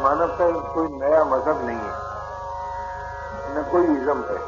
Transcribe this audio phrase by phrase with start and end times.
[0.00, 1.92] मानव का कोई नया मज़हब नहीं है।
[3.54, 4.38] न कोई इज्म है।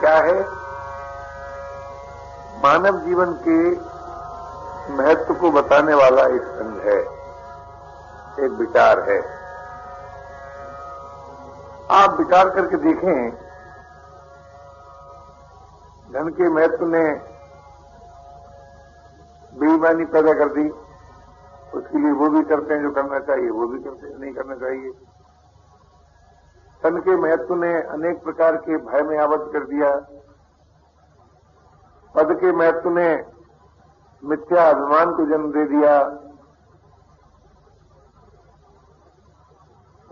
[0.00, 0.64] क्या है?
[2.62, 3.70] मानव जीवन के
[4.92, 7.00] महत्व को बताने वाला एक संघ है,
[8.44, 9.18] एक विचार है।
[11.90, 13.30] आप विचार करके देखें,
[16.12, 17.04] धन के महत्व ने
[19.60, 20.83] बेईमानी पैदा कर दी।
[21.74, 24.54] उसके लिए वो भी करते हैं जो करना चाहिए, वो भी करते हैं, नहीं करना
[24.54, 24.90] चाहिए।
[26.82, 29.96] धन के महत्व ने अनेक प्रकार के भय में आबद्ध कर दिया।
[32.14, 33.24] पद के महत्व ने
[34.24, 36.02] मिथ्या अभिमान को जन्म दे दिया।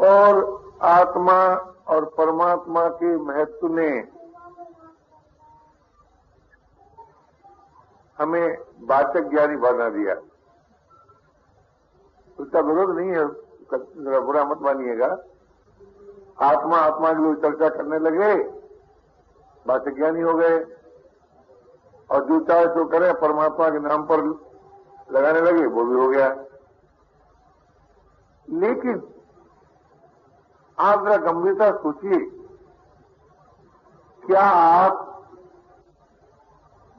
[0.00, 1.54] और आत्मा
[1.88, 4.08] और परमात्मा के महत्व ने
[8.18, 10.31] हमें वाचक ज्ञानी बना दिया।
[12.42, 13.24] उसका विरोध नहीं है।
[14.20, 15.06] बुरा मत मानिएगा।
[16.40, 18.32] आत्मा आत्मा की चर्चा करने लगे
[19.66, 20.58] वाचक ज्ञानी हो गए,
[22.10, 24.24] और जो चाहे सो करे, परमात्मा के नाम पर
[25.10, 26.28] लगाने लगे, वो भी हो गया।
[28.48, 29.02] लेकिन
[30.78, 32.18] आप जरा गंभीरता सोचिए,
[34.22, 35.08] क्या आप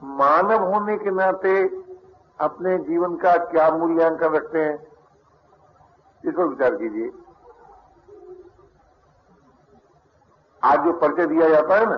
[0.02, 1.62] मानव होने के नाते
[2.40, 4.93] अपने जीवन का क्या मूल्यांकन रखते हैं?
[6.24, 7.12] इस पर विचार कीजिए?
[10.62, 11.96] आज जो परिचय दिया जाता है ना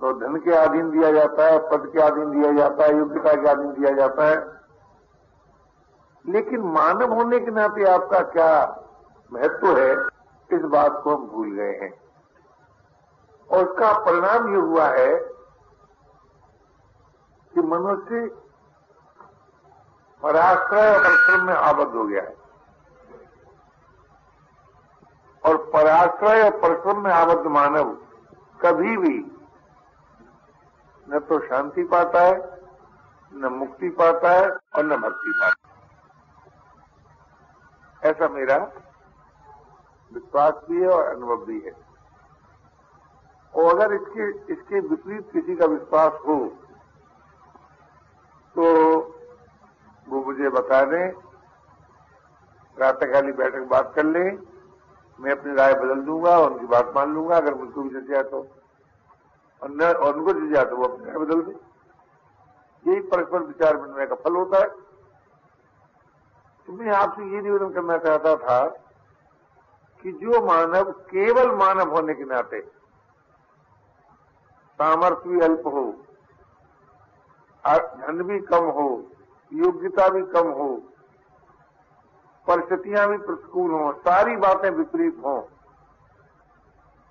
[0.00, 3.48] तो धन के अधीन दिया जाता है, पद के अधीन दिया जाता है, योग्यता के
[3.48, 4.36] अधीन दिया जाता है।
[6.26, 8.50] लेकिन मानव होने के नाते आपका क्या
[9.32, 9.92] महत्व है,
[10.50, 11.92] इस बात को हम भूल गए हैं।
[13.50, 15.16] और उसका परिणाम ये हुआ है
[17.54, 18.26] कि मनुष्य
[20.22, 22.37] पराश्रय और परिश्रम में आबद्ध हो गया है।
[25.48, 27.90] और पराश्रय और परिश्रम में आबद्ध मानव
[28.60, 29.16] कभी भी
[31.06, 32.34] न तो शांति पाता है,
[33.32, 35.76] न मुक्ति पाता है और न भक्ति पाता है।
[38.02, 38.56] ऐसा मेरा
[40.12, 41.72] विश्वास भी है और अनुभव भी है।
[43.54, 46.36] और अगर इसके इसके विपरीत किसी का विश्वास हो
[48.56, 48.64] तो
[50.06, 51.10] वो मुझे बता दें
[52.76, 54.28] प्रातःकाली बैठक बात कर लें
[55.18, 58.22] मैं अपनी राय बदल दूँगा और उनकी बात मान लूँगा, अगर मुझको भी जच जाए
[58.22, 58.46] तो।
[59.62, 60.32] और न उनको
[60.64, 61.54] तो वो अपनी राय बदल दे।
[62.84, 64.68] यही परस्पर विचार विनिमय का फल होता है।
[66.68, 68.64] तो मैं आपसे ये निवेदन करना चाहता था
[70.04, 72.60] कि जो मानव, केवल मानव होने के नाते
[74.78, 75.84] सामर्थ्य भी अल्प हो
[77.64, 78.88] धन भी कम हो,
[79.52, 80.68] योग्यता भी कम हो
[82.48, 85.42] परिस्थितियाँ भी प्रतिकूल हों, सारी बातें विपरीत हों।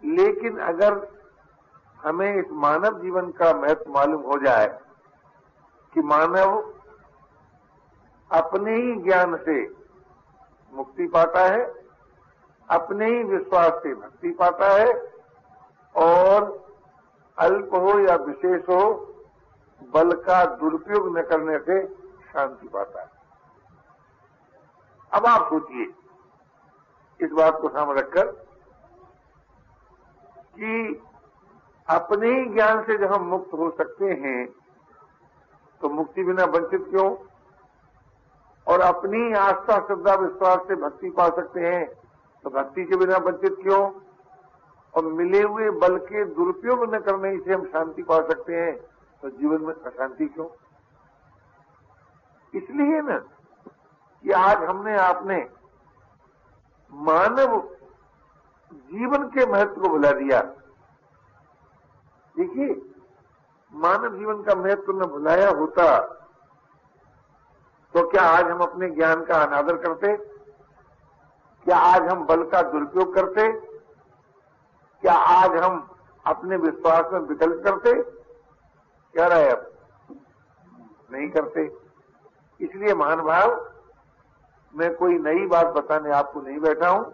[0.06, 1.08] लेकिन अगर
[2.06, 4.80] हमें इस मानव जीवन का महत्व मालूम हो जाए
[5.94, 6.74] कि मानव
[8.32, 9.76] अपने ही ज्ञान से
[10.74, 11.74] मुक्ति पाता है,
[12.70, 15.14] अपने ही विश्वास से भक्ति पाता है,
[15.96, 16.68] और
[17.40, 19.14] अल्प हो या विशेष हो,
[19.94, 21.88] बल का दुरुपयोग न करने से
[22.34, 23.17] शांति पाता है।
[25.12, 25.86] अब आप सोचिए,
[27.20, 28.26] इस बात को सामने रखकर
[30.54, 31.02] कि
[31.88, 34.48] अपने ही ज्ञान से जब हम मुक्त हो सकते हैं
[35.82, 37.10] तो मुक्ति बिना वंचित क्यों?
[38.68, 41.86] और अपनी आस्था, श्रद्धा, विश्वास से भक्ति पा सकते हैं
[42.46, 43.82] तो भक्ति के बिना वंचित क्यों?
[44.96, 48.76] और मिले हुए बल के दुरुपयोग न करने से हम शांति पा सकते हैं
[49.24, 50.48] तो जीवन में अशांति क्यों?
[52.54, 53.18] इसलिए ना
[54.24, 55.38] कि आज हमने आपने
[56.92, 57.58] मानव
[58.72, 60.42] जीवन के महत्व को भुला दिया।
[62.36, 62.70] देखिए,
[63.74, 65.86] मानव जीवन का महत्व न भुलाया होता
[67.94, 70.16] तो क्या आज हम अपने ज्ञान का अनादर करते?
[71.66, 73.52] क्या आज हम बल का दुरुपयोग करते?
[75.04, 75.80] क्या आज हम
[76.26, 77.94] अपने विश्वास में विकल्प करते?
[79.14, 79.72] क्या रहे अब
[81.12, 81.66] नहीं करते।
[82.60, 83.56] इसलिए महानुभाव
[84.78, 87.14] मैं कोई नई बात बताने आपको नहीं बैठा हूँ।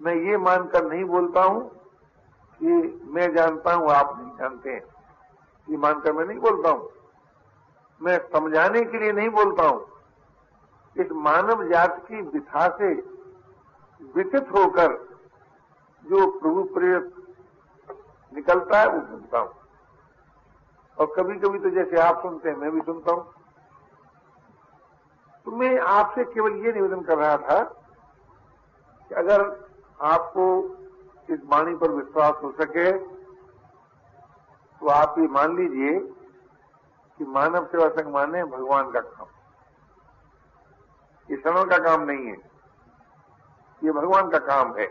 [0.00, 1.68] मैं ये मानकर नहीं बोलता हूँ
[2.60, 4.82] कि मैं जानता हूँ, आप नहीं जानते हैं।
[5.70, 6.88] ये मानकर मैं नहीं बोलता हूँ।
[8.02, 9.86] मैं समझाने के लिए नहीं बोलता हूँ।
[10.96, 12.94] इस मानव जाति की विथा से
[14.14, 14.92] विचित होकर
[16.04, 17.14] जो प्रभु प्रेरित
[18.34, 19.52] निकलता है, वो सुनता हूँ।
[20.98, 23.32] और कभी कभी तो जैसे आप सुनते हैं, मैं भी सुनता हूँ।
[25.46, 27.62] तो मैं आपसे केवल ये निवेदन कर रहा था
[29.08, 29.68] कि अगर
[30.02, 30.46] आपको
[31.30, 32.92] इस वाणी पर विश्वास हो सके
[34.80, 35.98] तो आप ये मान लीजिए
[37.18, 39.26] कि मानव सेवा संघ माने भगवान का काम।
[41.30, 42.36] ये श्रवण का काम नहीं है।
[43.84, 44.86] ये भगवान का काम है।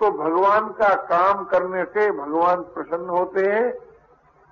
[0.00, 3.72] तो भगवान का काम करने से भगवान प्रसन्न होते हैं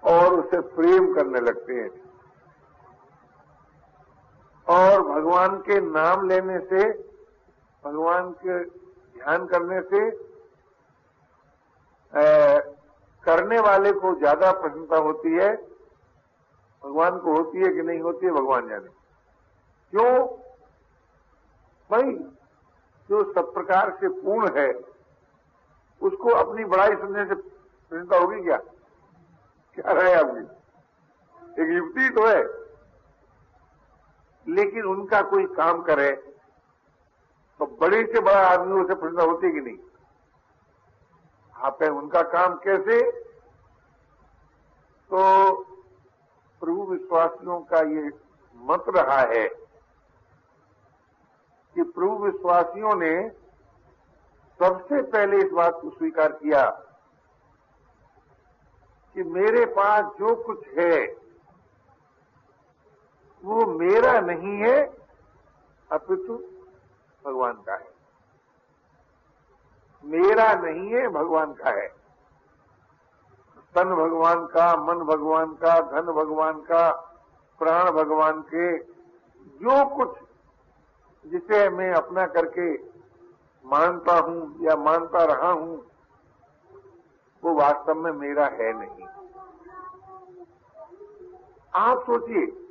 [0.03, 2.06] और उसे प्रेम करने लगते हैं।
[4.69, 6.89] और भगवान के नाम लेने से
[7.85, 10.09] भगवान के ध्यान करने से
[12.13, 12.59] आ,
[13.25, 15.55] करने वाले को ज़्यादा प्रसन्नता होती है।
[16.85, 18.89] भगवान को होती है कि नहीं होती है भगवान जाने।
[19.93, 20.27] क्यों?
[21.91, 22.13] भाई
[23.09, 24.69] जो सब प्रकार से पूर्ण है
[26.01, 28.57] उसको अपनी बड़ाई सुनने से प्रसन्नता होगी क्या?
[29.79, 31.63] क्या रहे आपकी?
[31.63, 32.43] एक युक्ति तो है।
[34.49, 36.11] लेकिन उनका कोई काम करे
[37.61, 39.77] तो बड़े से बड़ा आदमी उसे प्रसन्नता होती कि नहीं?
[41.57, 43.11] आप है उनका काम कैसे?
[45.11, 45.53] तो
[46.61, 48.11] प्रभु विश्वासियों का ये
[48.57, 49.49] मत रहा है
[51.77, 53.29] कि प्रभु विश्वासियों ने
[54.61, 56.65] सबसे पहले इस बात को स्वीकार किया
[59.15, 61.26] कि मेरे पास जो कुछ है
[63.47, 64.87] वो मेरा नहीं है,
[65.93, 66.35] अपितु
[67.27, 67.95] भगवान का है।
[70.05, 71.89] मेरा नहीं है, भगवान का है।
[73.75, 76.91] तन भगवान का, मन भगवान का, धन भगवान का,
[77.59, 78.79] प्राण भगवान के,
[79.43, 80.19] जो कुछ
[81.33, 82.75] जिसे मैं अपना करके
[83.65, 85.85] मानता हूँ या मानता रहा हूँ,
[87.45, 89.07] वो वास्तव में मेरा है नहीं।
[91.75, 92.66] आप सोचिए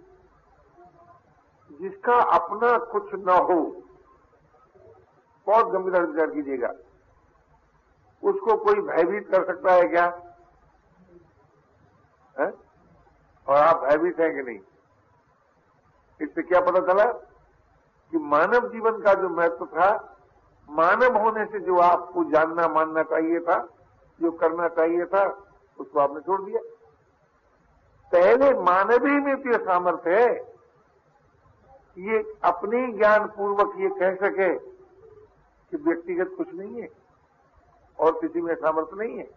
[1.72, 3.82] जिसका अपना कुछ न हो,
[5.48, 6.74] बहुत गंभीरता विचार कीजिएगा।
[8.24, 10.22] उसको कोई भयभीत कर सकता है क्या?
[12.40, 12.54] है?
[13.48, 14.60] और आप भयभीत हैं कि नहीं?
[16.22, 17.06] इससे क्या पता चला
[18.12, 20.18] कि मानव जीवन का जो महत्व था,
[20.70, 23.68] मानव होने से जो आपको जानना मानना चाहिए था,
[24.22, 25.44] जो करना चाहिए था,
[25.80, 26.60] उसको आपने छोड़ दिया।
[28.12, 30.55] पहले मानवीय में सामर्थ्य है।
[31.98, 36.90] ये अपने ज्ञान पूर्वक ये कह सके कि व्यक्तिगत कुछ नहीं है,
[38.00, 39.28] और किसी में सामर्थ्य नहीं है।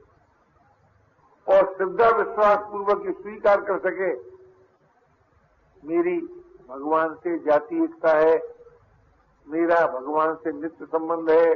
[1.47, 4.13] और श्रद्धा विश्वास पूर्वक ये स्वीकार कर सके,
[5.83, 6.19] मेरी
[6.69, 8.37] भगवान से जाति एकता है,
[9.47, 11.55] मेरा भगवान से नित्य संबंध है,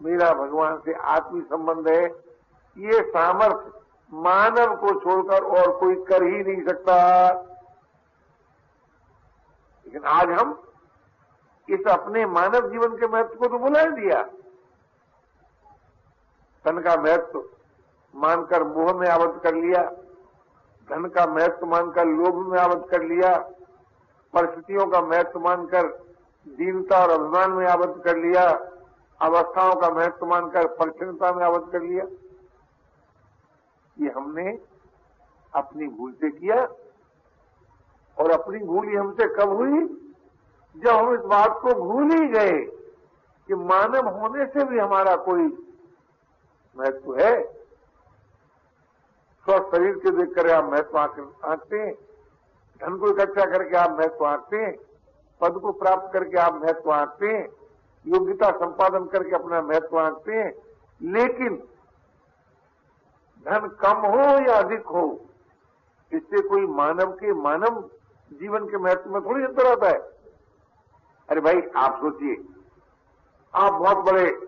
[0.00, 2.04] मेरा भगवान से आत्मी संबंध है,
[2.76, 3.72] ये सामर्थ्य
[4.12, 6.94] मानव को छोड़कर और कोई कर ही नहीं सकता।
[9.94, 10.48] लेकिन आज हम
[11.68, 14.22] इस अपने मानव जीवन के महत्व को तो बुला दिया।
[16.64, 17.42] धन का महत्व
[18.14, 19.82] मानकर मोह में आबद्ध कर लिया,
[20.88, 23.36] धन का महत्व मानकर लोभ में आबद्ध कर लिया,
[24.34, 25.86] परिस्थितियों का महत्व मानकर
[26.46, 28.48] दीनता और अभिमान में आबद्ध कर लिया,
[29.20, 32.04] अवस्थाओं का महत्व मानकर परिचन्नता में आबद्ध कर लिया।
[33.96, 34.58] ये हमने
[35.52, 36.66] अपनी भूल से किया।
[38.18, 39.80] और अपनी भूली हमसे कब हुई,
[40.76, 42.58] जब हम इस बात को भूल ही गए
[43.48, 45.42] कि मानव होने से भी हमारा कोई
[46.76, 47.42] महत्व है।
[49.44, 51.94] स्वस्थ शरीर के देख कर आप महत्व आंकते हैं।
[52.80, 54.76] धन को इकट्ठा करके आप महत्व आंकते हैं।
[55.40, 57.48] पद को प्राप्त करके आप महत्व आंकते हैं।
[58.06, 60.54] योग्यता संपादन करके अपना महत्व आंकते हैं।
[61.02, 61.56] लेकिन
[63.46, 65.20] धन कम हो या अधिक हो,
[66.12, 67.90] इससे कोई मानव के मानव
[68.34, 69.98] जीवन के महत्व में थोड़ी अंतर आता है।
[71.28, 72.44] अरे भाई, आप सोचिए,
[73.54, 74.40] आप बहुत बड़े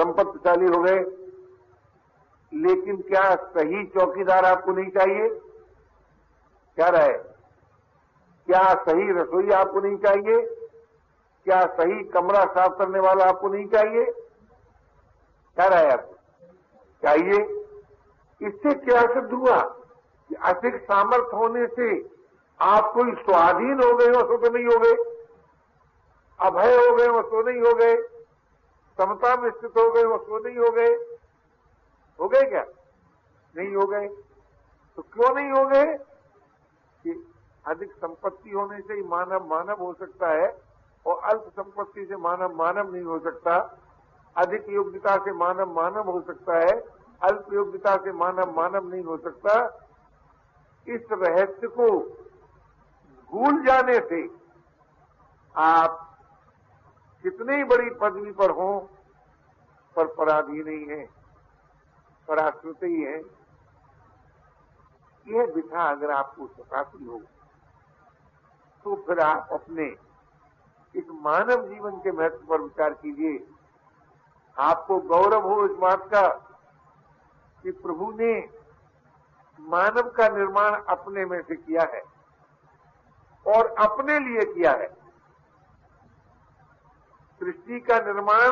[0.00, 0.98] संपत्तिशाली हो गए,
[2.54, 5.28] लेकिन क्या सही चौकीदार आपको नहीं चाहिए?
[6.76, 7.12] क्या रहे
[8.46, 10.46] क्या सही रसोई आपको नहीं चाहिए?
[11.44, 14.04] क्या सही कमरा साफ़ करने वाला आपको नहीं चाहिए?
[15.54, 16.14] क्या रहा है आपको?
[17.02, 17.64] चाहिए।
[18.48, 19.62] इससे क्या सिद्ध हुआ?
[20.28, 22.13] कि अधिक सामर्थ्य होने से
[22.60, 25.24] आप कोई स्वाधीन हो गए सो तो नहीं हो गए।
[26.40, 27.96] अभय हो गए सो नहीं हो गए।
[28.98, 30.94] समता में स्थित हो गए सो नहीं हो गए।
[32.20, 32.64] हो गए क्या?
[33.56, 34.08] नहीं हो गए।
[34.96, 35.98] तो क्यों नहीं हो गए?
[37.02, 37.32] कि
[37.66, 40.62] अधिक संपत्ति होने से ही मानव मानव हो सकता है,
[41.06, 43.78] और अल्प संपत्ति से मानव मानव नहीं हो सकता।
[44.36, 46.80] अधिक योग्यता से मानव मानव हो सकता है,
[47.22, 49.80] अल्प योग्यता से मानव मानव नहीं हो सकता।
[50.88, 52.16] इस रहस्य को
[53.30, 54.22] भूल जाने से
[55.54, 56.00] आप
[57.24, 58.70] कितनी बड़ी पदवी पर हो,
[59.96, 61.04] पर पराधी नहीं है
[62.28, 63.18] पराश्रित ही है।
[65.26, 67.20] यह बिठा अगर आपको सताती हो
[68.84, 69.84] तो फिर आप अपने
[70.94, 73.38] इस मानव जीवन के महत्व पर विचार कीजिए।
[74.56, 76.26] आपको गौरव हो इस बात का
[77.64, 78.32] कि प्रभु ने
[79.58, 82.02] मानव का निर्माण अपने में से किया है।
[83.46, 84.88] और अपने लिए किया है।
[87.40, 88.50] सृष्टि का निर्माण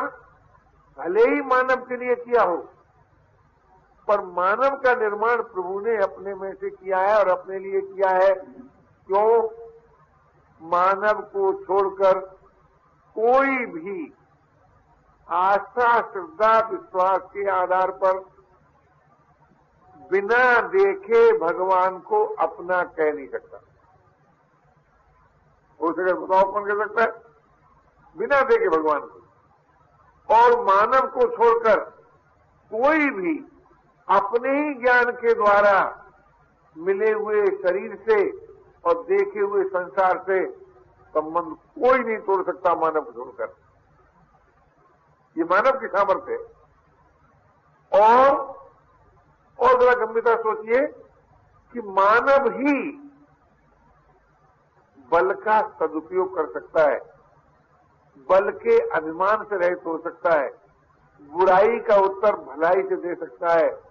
[0.97, 2.57] भले ही मानव के लिए किया हो,
[4.07, 8.09] पर मानव का निर्माण प्रभु ने अपने में से किया है और अपने लिए किया
[8.09, 8.33] है।
[9.07, 9.49] क्यों?
[10.61, 12.19] मानव को छोड़कर
[13.15, 14.13] कोई भी
[15.29, 18.19] आस्था, श्रद्धा, विश्वास के आधार पर
[20.11, 23.57] बिना देखे भगवान को अपना कह नहीं सकता।
[25.83, 27.21] हो सके बताओ कौन कह सकता है?
[28.17, 29.19] बिना देखे भगवान को।
[30.33, 31.79] और मानव को छोड़कर
[32.73, 33.45] कोई भी
[34.09, 36.05] अपने ही ज्ञान के द्वारा
[36.77, 38.29] मिले हुए शरीर से
[38.85, 40.51] और देखे हुए संसार से
[41.13, 43.55] संबंध कोई नहीं तोड़ सकता मानव को छोड़कर।
[45.37, 46.63] ये मानव की सामर्थ्य है।
[48.01, 48.37] और
[49.59, 50.87] और जरा गंभीरता सोचिए
[51.73, 53.02] कि मानव ही
[55.13, 56.99] बल का सदुपयोग कर सकता है।
[58.29, 60.49] बल के अभिमान से रहित हो सकता है।
[61.21, 63.81] बुराई का उत्तर भलाई से दे सकता है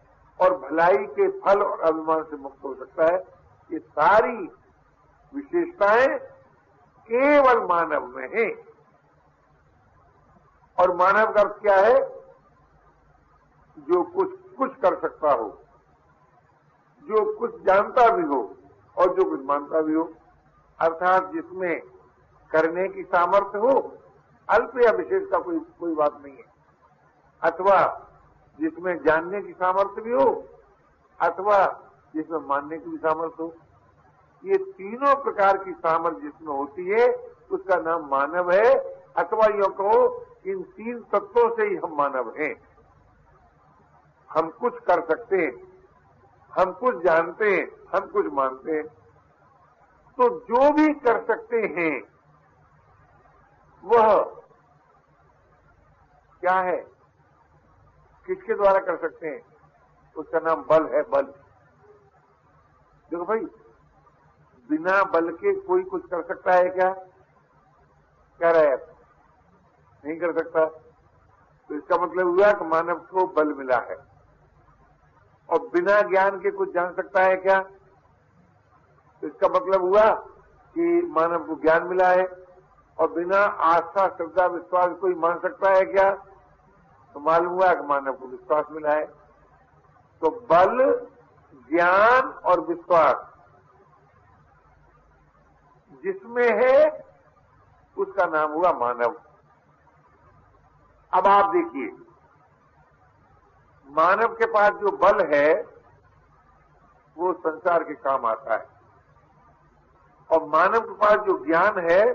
[0.40, 3.18] और भलाई के फल और अभिमान से मुक्त हो सकता है।
[3.72, 4.36] ये सारी
[5.34, 6.18] विशेषताएँ
[7.08, 8.64] केवल मानव में है।
[10.78, 12.22] और मानव का अर्थ क्या है?
[13.78, 15.58] जो कुछ कुछ कर सकता हो,
[17.02, 18.56] जो कुछ जानता भी हो
[18.96, 20.12] और जो कुछ मानता भी हो।
[20.80, 21.80] अर्थात जिसमें
[22.50, 23.96] करने की सामर्थ्य हो,
[24.50, 26.52] अल्प या विशेष का कोई कोई बात नहीं है।
[27.42, 28.08] अथवा
[28.60, 30.48] जिसमें जानने की सामर्थ्य भी हो,
[31.20, 31.80] अथवा
[32.14, 33.54] जिसमें मानने की भी सामर्थ्य हो।
[34.44, 37.12] ये तीनों प्रकार की सामर्थ्य जिसमें होती है,
[37.50, 38.74] उसका नाम मानव है।
[39.16, 42.54] अथवा यो कहो, इन तीन तत्वों से ही हम मानव हैं।
[44.30, 45.52] हम कुछ कर सकते हैं,
[46.52, 49.01] हम कुछ जानते हैं, हम कुछ मानते हैं।
[50.16, 52.02] तो जो भी कर सकते हैं,
[53.84, 54.24] वह
[56.40, 56.76] क्या है?
[58.26, 59.40] किसके द्वारा कर सकते हैं?
[60.16, 61.22] उसका नाम बल है, बल।
[63.10, 63.40] देखो भाई,
[64.70, 66.92] बिना बल के कोई कुछ कर सकता है क्या?
[68.38, 68.76] क्या रहे
[70.04, 70.66] नहीं कर सकता।
[71.68, 73.96] तो इसका मतलब हुआ कि मानव को बल मिला है।
[75.48, 77.70] और बिना ज्ञान के कुछ जान सकता है क्या?
[79.22, 80.10] तो इसका मतलब हुआ
[80.74, 82.26] कि मानव को ज्ञान मिला है
[82.98, 86.10] और बिना आस्था, श्रद्धा, विश्वास कोई मान सकता है क्या?
[87.14, 89.06] तो मालूम हुआ कि मानव को विश्वास मिला है।
[90.20, 91.06] तो बल,
[91.70, 93.28] ज्ञान और विश्वास
[96.02, 97.04] जिसमें है,
[97.98, 99.20] उसका नाम हुआ मानव।
[101.14, 101.96] अब आप देखिए,
[103.86, 105.66] मानव के पास जो बल है,
[107.18, 108.71] वो संसार के काम आता है।
[110.32, 112.12] और मानव के पास जो ज्ञान है,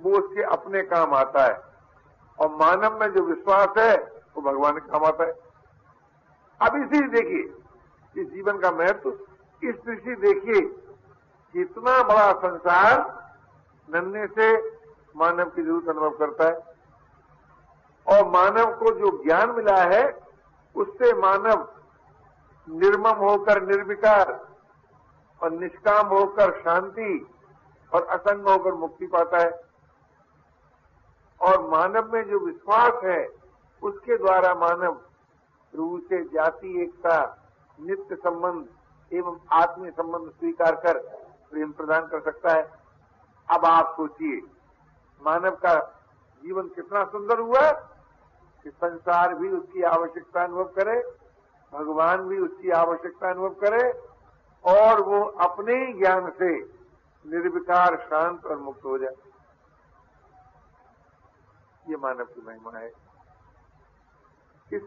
[0.00, 1.62] वो उसके अपने काम आता है।
[2.38, 3.96] और मानव में जो विश्वास है,
[4.36, 5.32] वो भगवान के काम आता है।
[6.60, 7.62] अब इसी देखिए,
[8.22, 9.10] इस जीवन का महत्व,
[9.62, 10.60] इस दृष्टि देखिए,
[11.52, 13.22] कितना बड़ा संसार
[13.94, 14.70] नन्हे से
[15.16, 16.72] मानव की ज़रूरत अनुभव करता है।
[18.06, 20.20] और मानव को जो ज्ञान मिला है,
[20.76, 21.68] उससे मानव
[22.70, 24.46] निर्मम होकर निर्विकार
[25.42, 27.28] और निष्काम होकर शांति
[27.94, 29.72] और असंग होकर मुक्ति पाता है।
[31.40, 33.28] और मानव में जो विश्वास है,
[33.82, 34.92] उसके द्वारा मानव
[35.72, 37.38] प्रभु से जाति, एकता,
[37.80, 38.68] नित्य संबंध
[39.12, 40.98] एवं आत्मीय संबंध स्वीकार कर
[41.50, 42.70] प्रेम प्रदान कर सकता है।
[43.50, 44.40] अब आप सोचिए,
[45.22, 45.74] मानव का
[46.42, 47.70] जीवन कितना सुंदर हुआ
[48.62, 51.02] कि संसार भी उसकी आवश्यकता अनुभव करे,
[51.72, 53.92] भगवान भी उसकी आवश्यकता अनुभव करे,
[54.64, 56.81] और वो अपने ही ज्ञान से
[57.26, 59.14] निर्विकार शांत और मुक्त हो जाए।
[61.88, 62.92] ये मानव की महिमा है।
[64.72, 64.82] इस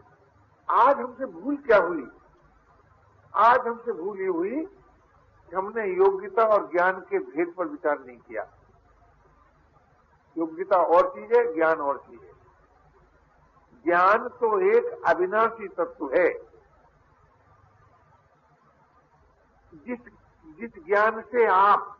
[0.70, 2.08] आज हमसे भूल क्या हुई?
[3.34, 4.66] आज हमसे भूल ये हुई
[5.50, 8.42] कि हमने योग्यता और ज्ञान के भेद पर विचार नहीं किया।
[10.38, 12.32] योग्यता और चीज़ है, ज्ञान और चीज़ है।
[13.84, 16.56] ज्ञान तो एक अविनाशी तत्व है।
[19.74, 19.98] जिस
[20.46, 21.98] जिस ज्ञान से आप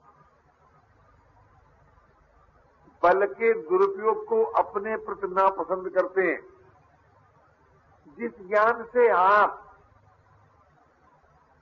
[3.02, 6.40] बल के दुरुपयोग को अपने प्रति नापसंद करते हैं।
[8.18, 9.62] जिस ज्ञान से आप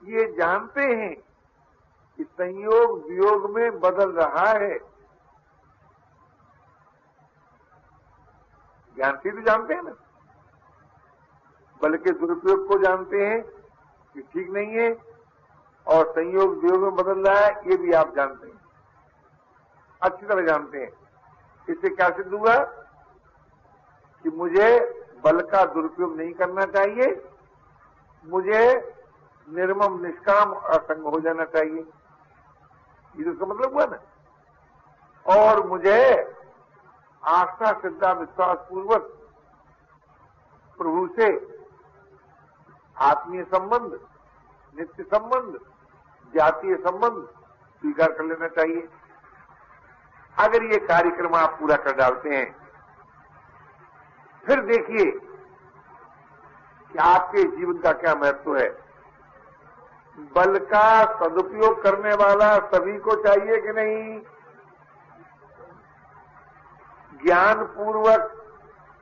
[0.05, 1.15] ये जानते हैं
[2.19, 4.79] कि संयोग वियोग में बदल रहा है,
[8.97, 9.95] ज्ञान से तो जानते हैं ना।
[11.83, 13.43] बल के दुरुपयोग को जानते हैं
[14.15, 14.93] कि ठीक नहीं है
[15.87, 18.61] और संयोग वियोग में बदल रहा है, ये भी आप जानते हैं।
[20.03, 21.04] अच्छी तरह जानते हैं।
[21.69, 22.57] इससे क्या सिद्ध हुआ?
[24.23, 24.81] कि मुझे
[25.25, 27.29] बल का दुरुपयोग नहीं करना चाहिए,
[28.25, 28.95] मुझे
[29.49, 31.87] निर्मम, निष्काम, असंग हो जाना चाहिए।
[33.17, 33.99] ये तो इसका मतलब हुआ ना?
[35.27, 36.21] और मुझे
[37.25, 39.03] आस्था, श्रद्धा, विश्वास पूर्वक
[40.79, 41.55] प्रभु से
[42.99, 44.01] आत्मीय संबंध,
[44.77, 45.61] नित्य संबंध,
[46.35, 47.27] जातीय संबंध
[47.81, 48.89] स्वीकार कर लेना चाहिए।
[50.39, 52.57] अगर ये कार्यक्रम आप पूरा कर डालते हैं,
[54.47, 55.11] फिर देखिए
[56.93, 58.69] कि आपके जीवन का क्या महत्व है।
[60.19, 64.21] बल का सदुपयोग करने वाला सभी को चाहिए कि नहीं?
[67.25, 68.41] ज्ञान पूर्वक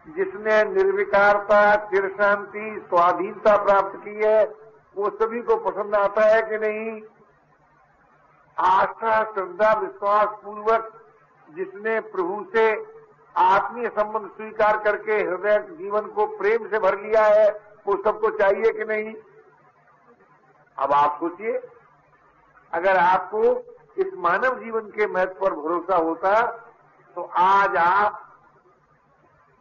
[0.08, 4.44] जिसने निर्विकारता चिर शांति, स्वाधीनता प्राप्त की है,
[4.96, 7.02] वो सभी को पसंद आता है कि नहीं?
[8.58, 10.98] आस्था, श्रद्धा विश्वास पूर्वक
[11.52, 12.64] जिसने प्रभु से
[13.34, 17.48] आत्मीय संबंध स्वीकार करके हृदय जीवन को प्रेम से भर लिया है,
[17.86, 19.14] वो सबको चाहिए कि नहीं?
[20.78, 21.60] अब आप सोचिए,
[22.72, 23.40] अगर आपको
[23.96, 26.40] इस मानव जीवन के महत्व पर भरोसा होता
[27.16, 28.20] तो आज आप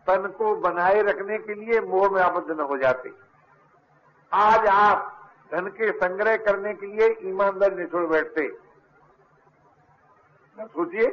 [0.07, 3.12] तन को बनाए रखने के लिए मोह में आबद्ध न हो जाते।
[4.31, 8.47] आज आप धन के संग्रह करने के लिए ईमानदार नहीं छोड़ बैठते।
[10.58, 11.08] सोचिए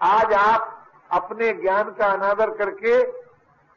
[0.00, 0.74] आज आप
[1.10, 3.02] अपने ज्ञान का अनादर करके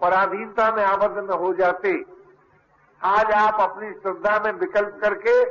[0.02, 1.94] पराधीनता में आबद्ध हो जाते।
[3.02, 5.42] आज आप अपनी श्रद्धा में विकल्प करके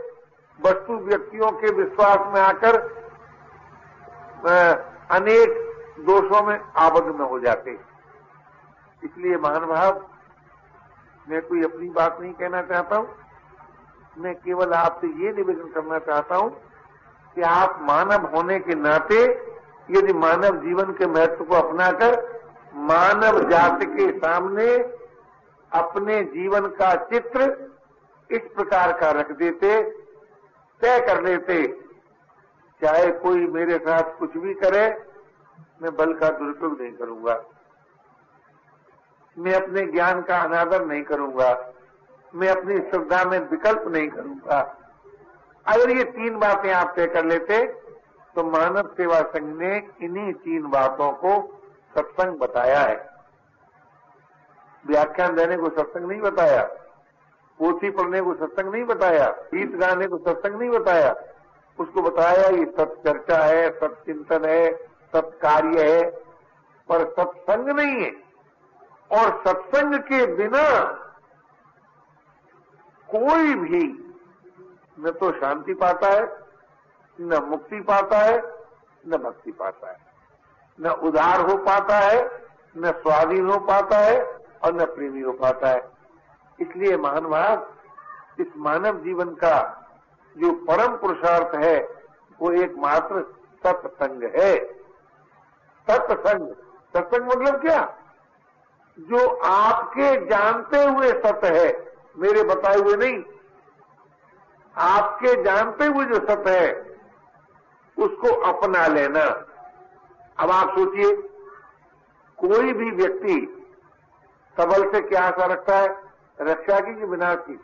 [0.58, 2.78] वस्तु व्यक्तियों के विश्वास में आकर
[5.10, 5.58] अनेक
[6.06, 7.78] दोषों में आबद्ध न हो जाते।
[9.02, 10.00] इसलिए महानुभाव
[11.26, 13.08] मैं कोई अपनी बात नहीं कहना चाहता हूँ।
[14.16, 16.50] मैं केवल आपसे ये निवेदन करना चाहता हूँ
[17.36, 19.26] कि आप मानव होने के नाते
[19.90, 22.40] यदि मानव जीवन के महत्व को अपनाकर
[22.74, 24.76] मानव जाति के सामने
[25.72, 27.70] अपने जीवन का चित्र
[28.30, 29.82] इस प्रकार का रख देते,
[30.80, 31.66] तय कर लेते,
[32.82, 35.04] चाहे कोई मेरे साथ कुछ भी करे,
[35.82, 37.44] मैं बल का दुरुपयोग नहीं करूँगा।
[39.38, 41.72] मैं अपने ज्ञान का अनादर नहीं करूँगा।
[42.34, 44.76] मैं अपनी श्रद्धा में विकल्प नहीं करूँगा।
[45.66, 47.80] अगर ये तीन बातें आप तय कर लेते
[48.34, 51.62] तो मानव सेवा संघ ने इन्हीं तीन बातों को
[51.98, 53.10] सत्संग बताया है।
[54.86, 56.62] व्याख्यान देने को सत्संग नहीं बताया।
[57.58, 61.16] पोथी पढ़ने को सत्संग नहीं बताया। गीत गाने को सत्संग नहीं बताया।
[61.80, 66.10] उसको बताया ये सत्चर्चा है, सत्चिंतन है, सत्कार्य है,
[66.88, 68.10] पर सत्संग नहीं है।
[69.10, 70.82] और सत्संग के बिना
[73.10, 74.12] कोई भी
[75.00, 76.39] न तो शांति पाता है
[77.20, 78.42] न मुक्ति पाता है,
[79.08, 79.96] न भक्ति पाता है।
[80.80, 84.24] न उदार हो पाता है, न स्वाधीन हो पाता है
[84.64, 85.90] और न प्रेमी हो पाता है।
[86.60, 87.74] इसलिए महानुभाव
[88.40, 89.88] इस मानव जीवन का
[90.38, 91.88] जो परम पुरुषार्थ है,
[92.40, 93.34] वो एकमात्र
[93.66, 94.74] सत्संग है।
[95.90, 96.48] सत्संग।
[96.96, 97.96] सत्संग मतलब क्या?
[98.98, 103.22] जो आपके जानते हुए सत्य है, मेरे बताए हुए नहीं।
[104.78, 106.89] आपके जानते हुए जो सत्य है
[108.00, 109.46] उसको अपना लेना।
[110.38, 111.16] अब आप सोचिए,
[112.36, 113.64] कोई भी व्यक्ति
[114.56, 116.02] सबल से क्या आशा रखता है?
[116.40, 117.54] रक्षा की कि विनाश की?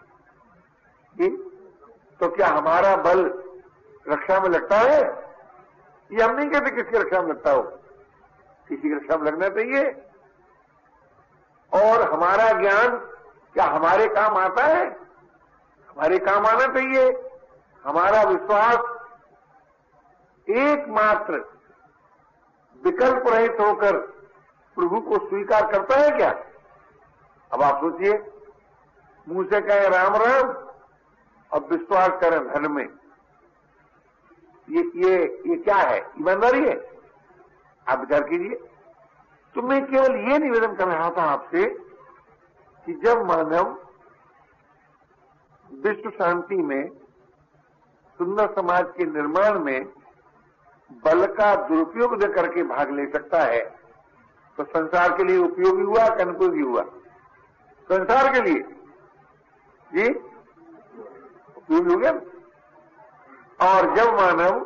[1.18, 1.28] जी?
[2.20, 3.42] तो क्या हमारा बल
[4.08, 5.00] रक्षा में लगता है?
[6.12, 7.62] ये हम नहीं कहते किसकी रक्षा में लगता हो?
[8.68, 9.90] किसी की रक्षा में लगना चाहिए।
[11.72, 12.98] और हमारा ज्ञान
[13.54, 14.90] क्या हमारे काम आता है?
[15.88, 17.30] हमारे काम आना चाहिए।
[17.84, 18.95] हमारा विश्वास
[20.48, 21.38] एकमात्र
[22.84, 23.96] विकल्प रहित होकर
[24.76, 26.30] प्रभु को स्वीकार करता है क्या?
[27.52, 28.32] अब आप सोचिए,
[29.28, 30.48] मुँह से कहें राम राम
[31.52, 32.88] और विश्वास करें धन में।
[34.68, 35.98] ये ये ये क्या है?
[36.20, 36.76] ईमानदारी है?
[37.88, 38.54] आप विचार कीजिए।
[39.54, 41.64] तो मैं केवल ये निवेदन कर रहा था आपसे
[42.86, 43.78] कि जब मानव
[45.72, 46.88] विश्व शांति में,
[48.18, 49.86] सुंदर समाज के निर्माण में
[50.90, 53.60] बल का दुरुपयोग करके भाग ले सकता है
[54.58, 56.82] तो संसार के लिए उपयोगी हुआ कि अनुपयोगी हुआ?
[57.88, 58.60] संसार के लिए।
[59.90, 60.08] जी?
[61.56, 62.12] उपयोगी हो गया?
[63.62, 64.60] और जब मानव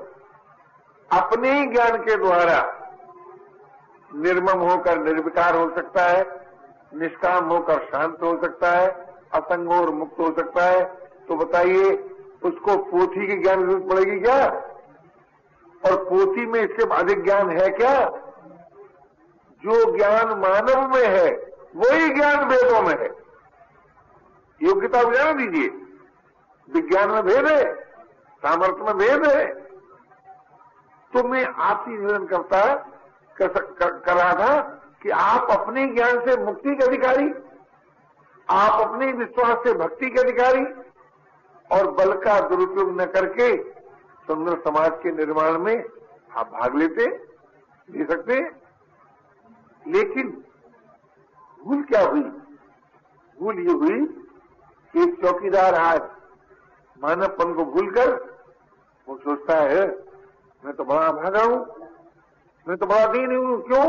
[1.11, 2.61] अपने ही ज्ञान के द्वारा
[4.11, 6.23] निर्मम होकर निर्विकार हो सकता है,
[6.95, 8.89] निष्काम होकर शांत हो सकता है,
[9.35, 10.83] असंग और मुक्त हो सकता है
[11.29, 11.91] तो बताइए,
[12.43, 14.49] उसको पोथी की ज्ञान ज़रूरत पड़ेगी क्या?
[15.83, 17.95] और पोथी में इसके अधिक ज्ञान है क्या?
[19.65, 21.31] जो ज्ञान मानव में है
[21.77, 23.09] वही ज्ञान वेदों में है।
[24.61, 25.69] योग्यता ज्ञान दीजिए
[26.69, 27.75] विज्ञान में भेद है
[28.43, 29.47] सामर्थ्य में भेद है।
[31.13, 32.75] तो मैं आपसे निवेदन करता
[33.37, 34.61] कर, कर, कर रहा था
[35.03, 37.31] कि आप अपने ज्ञान से मुक्ति के अधिकारी
[38.49, 40.63] आप अपने विश्वास से भक्ति के अधिकारी
[41.71, 43.80] और बल का दुरुपयोग न करके
[44.31, 45.85] सुंदर समाज के निर्माण में
[46.33, 47.07] आप भाग लेते,
[47.89, 48.35] ले सकते।
[49.85, 50.29] लेकिन
[51.63, 52.23] भूल क्या हुई?
[53.39, 54.07] भूल ये हुई
[54.95, 56.01] कि चौकीदार आज
[57.03, 58.13] मानवपन को भूलकर
[59.09, 59.87] वो सोचता है,
[60.65, 61.59] मैं तो बड़ा भागा हूँ,
[62.67, 63.85] मैं तो बड़ा दीन हूँ, क्यों?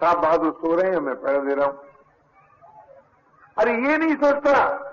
[0.00, 1.78] साहब बहादुर सो रहे हैं, मैं पैर दे रहा हूँ।
[3.56, 4.89] अरे ये नहीं सोचता।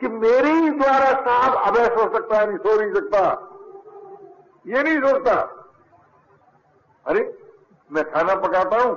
[0.00, 3.20] कि मेरे ही द्वारा साहब अवैध हो सकता है, नहीं सो नहीं सकता।
[4.66, 5.34] ये नहीं सोचता।
[7.06, 7.38] अरे,
[7.92, 8.94] मैं खाना पकाता हूँ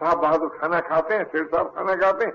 [0.00, 2.32] साहब बहादुर खाना खाते हैं शेर साहब खाना खाते हैं।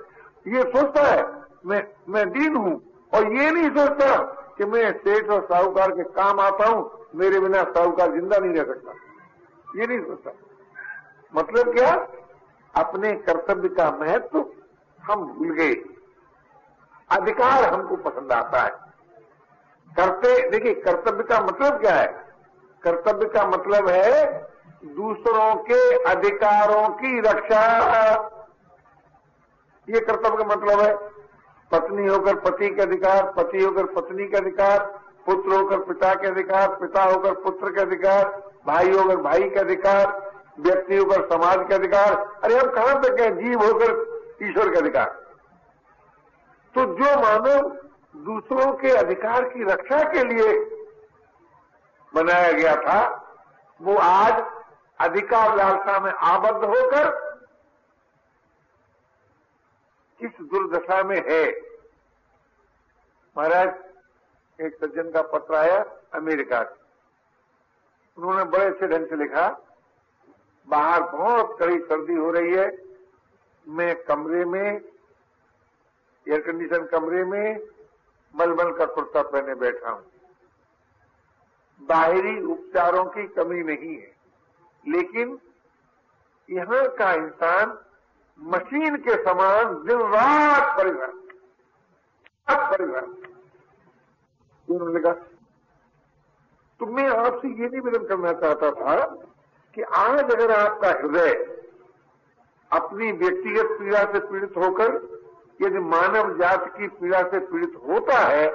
[0.55, 1.23] ये सोचता है,
[1.65, 2.81] मैं मैं दीन हूँ,
[3.13, 4.17] और ये नहीं सोचता
[4.57, 8.63] कि मैं सेठ और साहूकार के काम आता हूँ, मेरे बिना साहूकार ज़िंदा नहीं रह
[8.63, 8.93] सकता।
[9.79, 10.31] ये नहीं सोचता।
[11.35, 11.91] मतलब क्या?
[12.73, 14.45] अपने कर्तव्य का महत्व
[15.03, 15.73] हम भूल गए।
[17.11, 18.69] अधिकार हमको पसंद आता है।
[19.97, 22.27] करते, देखिए, कर्तव्य का मतलब क्या है?
[22.83, 24.41] कर्तव्य का मतलब है
[24.85, 27.77] दूसरों के अधिकारों की रक्षा।
[29.89, 30.97] ये कर्तव्य का मतलब है।
[31.71, 36.75] पत्नी होकर पति के अधिकार, पति होकर पत्नी के अधिकार, पुत्र होकर पिता के अधिकार,
[36.75, 42.39] पिता होकर पुत्र के अधिकार, भाई होकर भाई के अधिकार, व्यक्ति होकर समाज के अधिकार।
[42.43, 43.37] अरे, हम कहाँ तक हैं?
[43.37, 45.28] जीव होकर ईश्वर के अधिकार।
[46.79, 47.69] तो जो मानव
[48.15, 50.53] दूसरों के अधिकार की रक्षा के लिए
[52.13, 52.99] बनाया गया था,
[53.81, 54.43] वो आज
[54.99, 57.09] अधिकार लालसा में आबद्ध होकर
[60.19, 61.43] किस दुर्दशा में है?
[63.37, 63.73] महाराज,
[64.59, 66.77] एक सज्जन का पत्र आया अमेरिका से।
[68.17, 69.47] उन्होंने बड़े अच्छे ढंग से लिखा,
[70.67, 72.77] बाहर बहुत कड़ी सर्दी हो रही है,
[73.67, 74.81] मैं कमरे में
[76.29, 77.59] एयर कंडीशन कमरे में
[78.33, 80.03] मलमल का कुर्ता पहने बैठा हूँ।
[81.81, 84.11] बाहरी उपचारों की कमी नहीं है,
[84.85, 85.37] लेकिन
[86.49, 87.77] यहाँ का इंसान
[88.39, 91.11] मशीन के समान दिन रात परिवार
[92.67, 93.05] परिवार।
[94.67, 95.13] उन्होंने कहा
[96.79, 98.95] तो मैं आपसे ये निवेदन करना चाहता था
[99.75, 101.33] कि आज अगर आपका हृदय
[102.71, 104.97] अपनी व्यक्तिगत पीड़ा से पीड़ित होकर
[105.59, 108.47] यदि मानव जाति की पीड़ा से पीड़ित होता है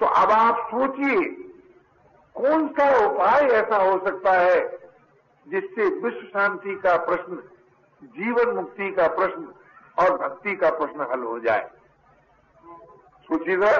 [0.00, 1.24] तो अब आप सोचिए,
[2.36, 4.60] कौन सा उपाय ऐसा हो सकता है
[5.46, 7.36] जिससे विश्व शांति का प्रश्न,
[8.02, 9.48] जीवन मुक्ति का प्रश्न
[9.96, 11.68] और भक्ति का प्रश्न हल हो जाए?
[13.28, 13.72] सोचिएगा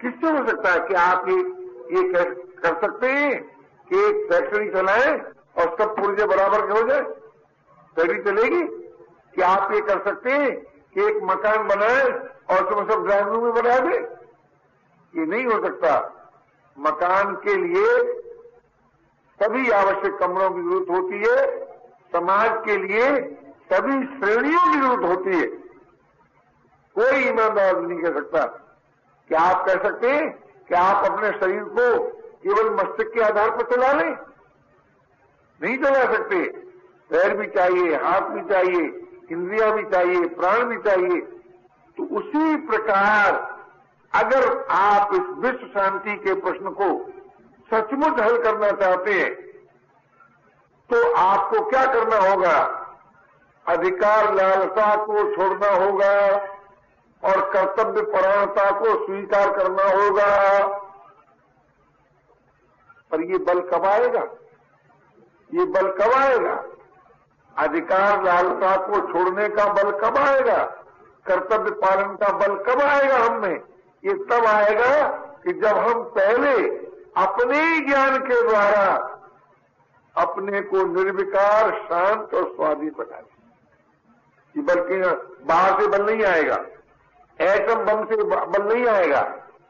[0.00, 1.38] किससे हो सकता है कि आप ये
[1.94, 3.42] ये कर सकते हैं
[3.90, 5.12] कि एक फैक्ट्री चलाएँ
[5.56, 7.00] और सब पुर्जे बराबर के हो जाए?
[7.96, 8.81] फैक्ट्री चलेगी।
[9.34, 10.60] कि आप ये कर सकते हैं
[10.94, 12.08] कि एक मकान बनाए
[12.50, 13.96] और उसमें सब ड्राइंग रूम में बना दे।
[15.20, 16.18] ये नहीं हो सकता।
[16.78, 18.12] मकान के लिए
[19.42, 21.64] सभी आवश्यक कमरों की ज़रूरत होती है।
[22.12, 23.10] समाज के लिए
[23.72, 25.46] सभी श्रेणियों की ज़रूरत होती है।
[26.98, 28.44] कोई ईमानदार नहीं कह सकता।
[29.28, 30.32] क्या आप कह सकते हैं
[30.68, 31.98] कि आप अपने शरीर को
[32.44, 34.16] केवल मस्तिष्क के आधार पर चला लें?
[35.62, 36.48] नहीं चला सकते।
[37.10, 39.01] पैर भी चाहिए, हाथ भी चाहिए।
[39.32, 41.20] इंद्रिया भी चाहिए, प्राण भी चाहिए
[41.96, 43.40] तो उसी प्रकार
[44.12, 46.88] अगर आप इस विश्व शांति के प्रश्न को
[47.70, 49.34] सचमुच हल करना चाहते हैं
[50.90, 52.58] तो आपको क्या करना होगा?
[53.66, 56.14] अधिकार लालसा को छोड़ना होगा
[57.22, 60.28] और कर्तव्य परायणता को स्वीकार करना होगा।
[63.10, 64.20] पर ये बल कब आएगा?
[65.50, 66.54] ये बल कब आएगा?
[67.58, 70.64] अधिकार लालसा को छोड़ने का बल कब आएगा?
[71.26, 73.60] कर्तव्य पालन का बल कब आएगा हमें?
[74.04, 75.08] ये तब आएगा
[75.44, 76.68] कि जब हम पहले
[77.16, 79.08] अपने ही ज्ञान के द्वारा
[80.16, 84.96] अपने को निर्विकार, शांत और स्वाधीन बना दी बल्कि
[85.44, 86.58] बाहर से बल नहीं आएगा।
[87.40, 89.20] एटम बम से बल नहीं आएगा।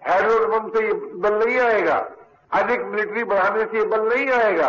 [0.09, 2.09] हाइड्रोजन बम से बल नहीं आएगा।
[2.53, 4.69] अधिक मिलिट्री बढ़ाने से बल नहीं आएगा।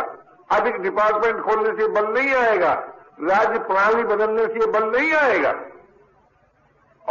[0.51, 5.49] अधिक डिपार्टमेंट खोलने से बल नहीं आएगा। राज्य प्रणाली बदलने से बल नहीं आएगा।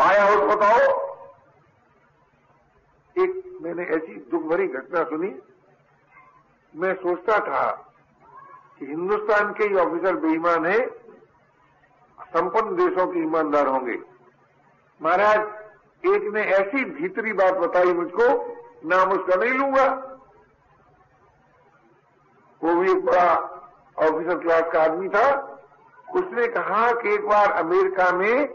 [0.02, 1.12] आया तो बताओ।
[3.24, 5.34] एक मैंने ऐसी दुख भरी घटना सुनी।
[6.74, 7.70] मैं सोचता था
[8.78, 10.86] कि हिंदुस्तान के ये ऑफिसर बेईमान है,
[12.22, 13.98] संपन्न देशों के ईमानदार होंगे।
[15.02, 15.40] महाराज,
[16.06, 18.28] एक ने ऐसी भीतरी बात बताई मुझको,
[18.84, 19.86] नाम उसका नहीं लूँगा।
[22.64, 23.34] वो भी एक बड़ा
[23.98, 25.51] ऑफिसर क्लास का आदमी था।
[26.16, 28.46] उसने कहा कि एक बार अमेरिका में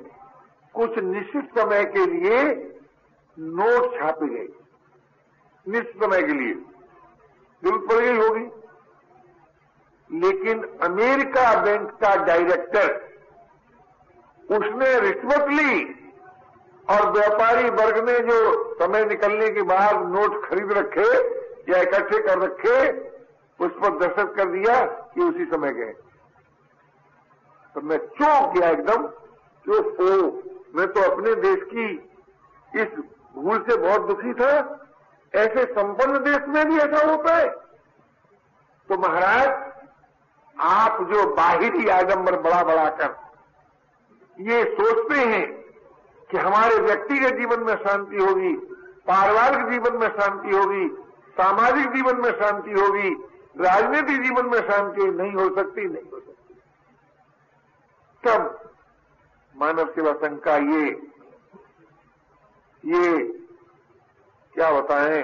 [0.75, 2.43] कुछ निश्चित समय के लिए
[3.39, 4.47] नोट छापे गए
[5.67, 6.53] निश्चित समय के लिए।
[7.63, 8.45] ज़रूरत पड़ गई होगी।
[10.11, 13.07] लेकिन अमेरिका बैंक का डायरेक्टर
[14.49, 15.83] उसने रिश्वत ली
[16.89, 18.37] और व्यापारी वर्ग ने जो
[18.75, 21.07] समय निकलने के बाद नोट खरीद रखे
[21.71, 22.77] या इकट्ठे कर रखे,
[23.65, 25.93] उस पर दस्तखत कर दिया कि उसी समय गए।
[27.77, 29.07] तो मैं चौंक गया एकदम?
[29.67, 30.31] कि ओ,
[30.75, 32.09] मैं तो अपने देश की
[32.75, 32.87] इस
[33.35, 34.79] भूल से बहुत दुखी था।
[35.35, 37.49] ऐसे संपन्न देश में भी ऐसा होता है।
[38.89, 39.73] तो महाराज,
[40.59, 43.15] आप जो बाहरी आडंबर बड़ा बड़ा कर
[44.39, 45.61] ये सोचते हैं
[46.31, 48.53] कि हमारे व्यक्तिगत जीवन में शांति होगी,
[49.09, 50.87] पारिवारिक जीवन में शांति होगी,
[51.31, 53.09] सामाजिक जीवन में शांति होगी,
[53.57, 56.36] राजनीतिक जीवन में शांति नहीं हो सकती, नहीं हो सकती।
[58.27, 58.71] तब
[59.57, 61.07] मानव सेवा संघ का ये
[62.85, 63.27] ये
[64.53, 65.23] क्या बताएँ?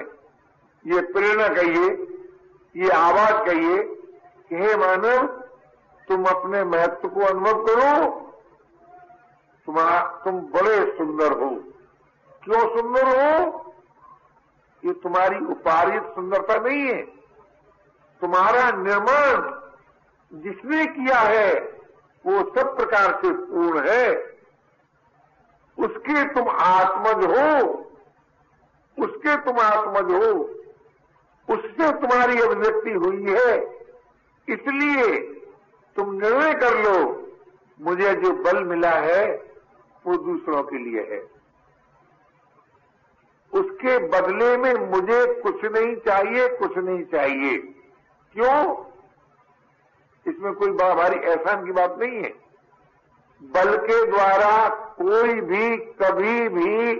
[0.86, 1.90] ये प्रेरणा कहिए,
[2.76, 3.82] ये आवाज़ कहिए
[4.48, 5.26] कि हे मानव,
[6.08, 8.10] तुम अपने महत्व को अनुभव करो।
[9.66, 9.76] तुम
[10.24, 11.48] तुम बड़े सुंदर हो।
[12.44, 13.74] क्यों सुंदर हो?
[14.84, 17.02] ये तुम्हारी उपारित सुंदरता नहीं है।
[18.20, 19.60] तुम्हारा निर्माण
[20.42, 21.73] जिसने किया है
[22.26, 24.34] वो सब प्रकार से पूर्ण है।
[25.78, 27.74] उसके तुम आत्मज हो।
[28.98, 30.32] उसके तुम आत्मज हो।
[31.54, 33.62] उससे तुम्हारी अभिव्यक्ति हुई है।
[34.48, 35.20] इसलिए
[35.96, 37.28] तुम निर्णय कर लो,
[37.80, 39.52] मुझे जो बल मिला है,
[40.06, 41.34] वो दूसरों के लिए है।
[43.60, 47.58] उसके बदले में मुझे कुछ नहीं चाहिए, कुछ नहीं चाहिए।
[48.32, 48.74] क्यों?
[50.26, 52.44] इसमें कोई भारी एहसान की बात नहीं है।
[53.42, 56.96] बल के द्वारा कोई भी, कभी भी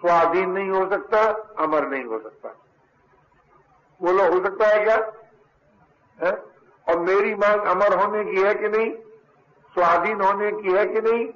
[0.00, 1.20] स्वाधीन नहीं हो सकता,
[1.58, 2.48] अमर नहीं हो सकता।
[4.02, 5.12] बोलो, हो सकता है क्या?
[6.24, 6.32] है?
[6.88, 8.90] और मेरी मांग अमर होने की है कि नहीं?
[9.72, 11.26] स्वाधीन होने की है कि नहीं?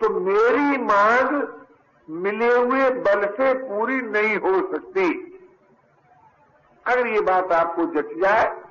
[0.00, 1.48] तो मेरी मांग
[2.10, 5.30] मिले हुए बल से पूरी नहीं हो सकती।
[6.86, 8.63] अगर ये बात आपको जच जाए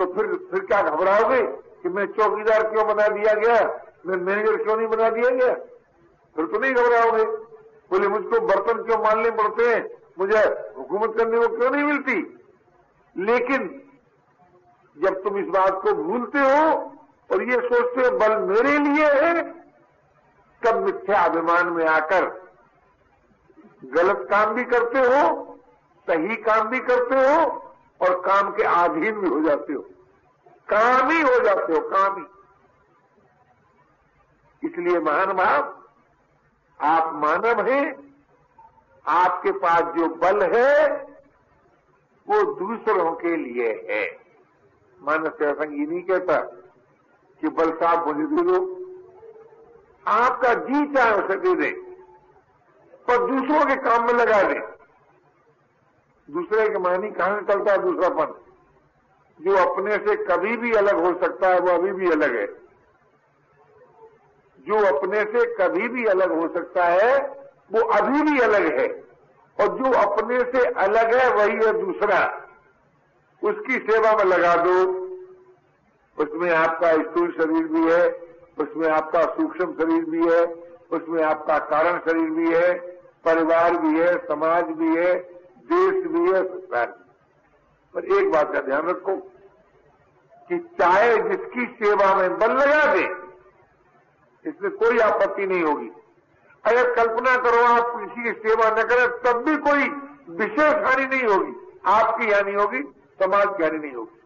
[0.00, 1.42] तो फिर फिर क्या घबराओगे
[1.82, 3.88] कि मैं चौकीदार क्यों बना दिया गया?
[4.06, 5.54] मैं मैनेजर क्यों नहीं बना दिया गया?
[6.36, 7.24] फिर तो नहीं घबराओगे।
[7.90, 9.90] बोले, मुझको बर्तन क्यों मानने पड़ते हैं?
[10.18, 10.38] मुझे
[10.78, 12.40] हुकूमत करने को क्यों नहीं मिलती?
[13.16, 13.82] लेकिन
[14.98, 16.72] जब तुम इस बात को भूलते हो
[17.30, 19.42] और ये सोचते हो, बल मेरे लिए है,
[20.66, 22.48] तब मिथ्या अभिमान में आकर
[23.84, 25.46] गलत काम भी करते हो,
[26.08, 27.66] सही काम भी करते हो
[28.00, 29.80] और काम के अधीन भी हो जाते हो।
[30.68, 32.24] काम ही हो जाते हो, काम ही।
[34.62, 35.82] इसलिए महान भाव,
[36.80, 37.84] आप मानव हैं,
[39.04, 40.88] आपके पास जो बल है,
[42.28, 44.04] वो दूसरों के लिए है।
[45.00, 46.40] मानव सेवा ये नहीं कहता
[47.42, 48.58] कि बल साहब मुझे दे दो।
[50.06, 51.70] आपका जी चाहे उसे दे दे,
[53.08, 54.79] पर दूसरों के काम में लगा दे।
[56.30, 58.34] दूसरे के मानी कहाँ निकलता है दूसरापन
[59.40, 62.46] जो अपने से कभी भी अलग हो सकता है, वो अभी भी अलग है।
[64.60, 67.18] जो अपने से कभी भी अलग हो सकता है,
[67.72, 69.04] वो अभी भी अलग है।
[69.60, 72.48] और जो अपने से अलग है, वही है दूसरा।
[73.44, 74.92] उसकी सेवा में लगा दो।
[76.24, 78.10] उसमें आपका स्थूल शरीर भी है,
[78.58, 80.46] उसमें आपका सूक्ष्म शरीर भी है,
[80.92, 82.78] उसमें आपका कारण शरीर भी है,
[83.24, 85.29] परिवार भी है, समाज भी है
[85.72, 87.10] देश भी है सरकार भी
[87.94, 89.16] पर एक बात का ध्यान रखो
[90.48, 93.02] कि चाहे जिसकी सेवा में बल लगा दे,
[94.48, 95.90] इसमें कोई आपत्ति नहीं होगी।
[96.64, 99.88] अगर कल्पना करो आप किसी की सेवा न करें, तब भी कोई
[100.34, 102.82] विशेष हानि नहीं होगी। आपकी हानि होगी,
[103.22, 104.16] समाज की हानि नहीं होगी।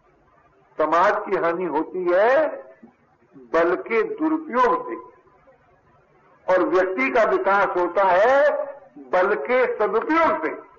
[0.78, 2.46] समाज की हानि होती है
[3.37, 5.14] बल के दुरुपयोग से।
[6.46, 8.66] और व्यक्ति का विकास होता है
[9.11, 10.73] बल के सदुपयोग से।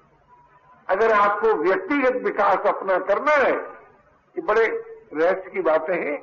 [0.88, 6.17] अगर आपको व्यक्तिगत विकास अपना करना है ये बड़े रहस्य की बातें हैं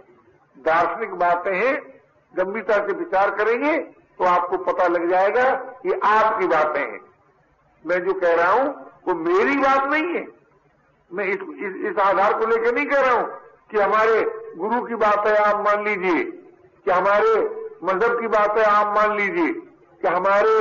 [0.57, 1.75] दार्शनिक बातें हैं
[2.35, 3.77] गंभीरता से विचार करेंगे
[4.19, 5.51] तो आपको पता लग जाएगा
[5.83, 7.01] कि आपकी बातें हैं।
[7.85, 8.67] मैं जो कह रहा हूँ
[9.09, 10.27] वो मेरी बात नहीं है।
[11.11, 13.27] मैं इस, इस, इस आधार को लेकर नहीं कह रहा हूँ
[13.71, 14.21] कि हमारे
[14.57, 17.35] गुरु की बात है आप मान लीजिए कि हमारे
[17.85, 19.53] मज़हब की बात है आप मान लीजिए
[20.03, 20.55] कि हमारे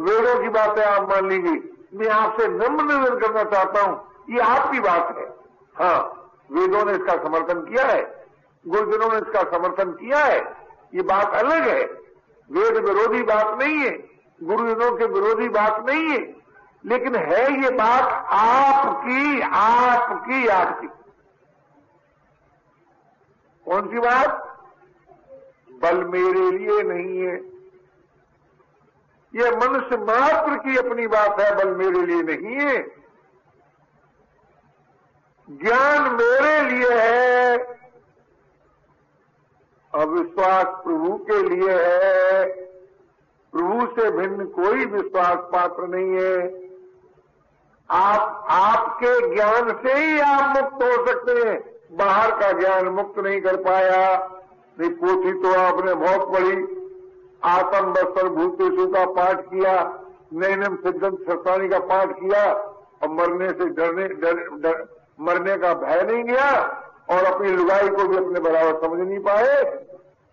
[0.00, 1.58] वेदों की बात है आप मान लीजिए।
[1.94, 5.24] मैं आपसे नम्र निवेदन करना चाहता हूँ। ये आपकी बात है।
[5.76, 6.14] हाँ
[6.52, 8.18] वेदों ने इसका समर्थन किया है।
[8.66, 10.40] गुरुजनों ने इसका समर्थन किया है।
[10.94, 11.84] ये बात अलग है।
[12.50, 13.90] वेद विरोधी बात नहीं है।
[14.42, 16.18] गुरुजनों के विरोधी बात नहीं है।
[16.86, 20.86] लेकिन है ये बात आपकी आपकी आपकी।
[23.66, 24.44] कौन सी बात?
[25.82, 27.57] बल मेरे लिए नहीं है।
[29.34, 32.98] ये मनुष्य मात्र की अपनी बात है, बल मेरे लिए नहीं है।
[35.50, 37.58] ज्ञान मेरे लिए है,
[39.94, 42.46] अविश्वास प्रभु के लिए है।
[43.52, 46.68] प्रभु से भिन्न कोई विश्वास पात्र नहीं है।
[47.90, 53.40] आप, आपके ज्ञान से ही आप मुक्त हो सकते हैं। बाहर का ज्ञान मुक्त नहीं
[53.40, 54.30] कर पाया।
[54.78, 56.77] नहीं, पोथी तो आपने बहुत पढ़ी।
[57.42, 59.74] आतम बस्तर भूतेशु का पाठ किया
[60.32, 64.86] नैनम सिद्धंत सस्तानी का पाठ किया और मरने से डरने डर, डर,
[65.20, 66.50] मरने का भय नहीं गया
[67.10, 69.62] और अपनी लुगाई को भी अपने बराबर समझ नहीं पाए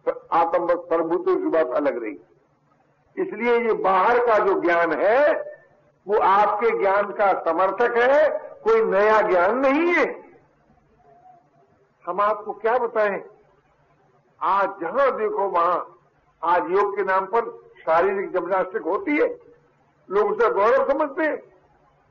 [0.05, 2.17] तो आतम भूतेशु की बात अलग रही।
[3.15, 5.31] इसलिए ये बाहर का जो ज्ञान है
[6.07, 8.27] वो आपके ज्ञान का समर्थक है
[8.63, 10.05] कोई नया ज्ञान नहीं है।
[12.05, 13.23] हम आपको क्या बताएँ?
[14.41, 15.94] आज जहाँ देखो वहाँ।
[16.45, 19.27] आज योग के नाम पर शारीरिक जिम्नास्टिक होती है।
[20.09, 21.41] लोग उसे गौरव समझते हैं।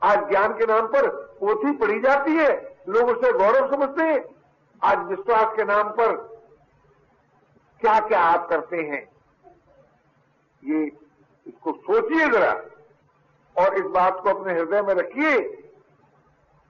[0.02, 1.08] आज ज्ञान के नाम पर
[1.40, 2.50] पोथी पढ़ी जाती है।
[2.88, 4.24] लोग उसे गौरव समझते हैं।
[4.82, 6.16] आज विश्वास के नाम पर
[7.80, 9.02] क्या क्या आप करते हैं,
[10.62, 10.84] ये
[11.46, 12.52] इसको सोचिए जरा
[13.56, 15.40] और इस बात को अपने हृदय में रखिए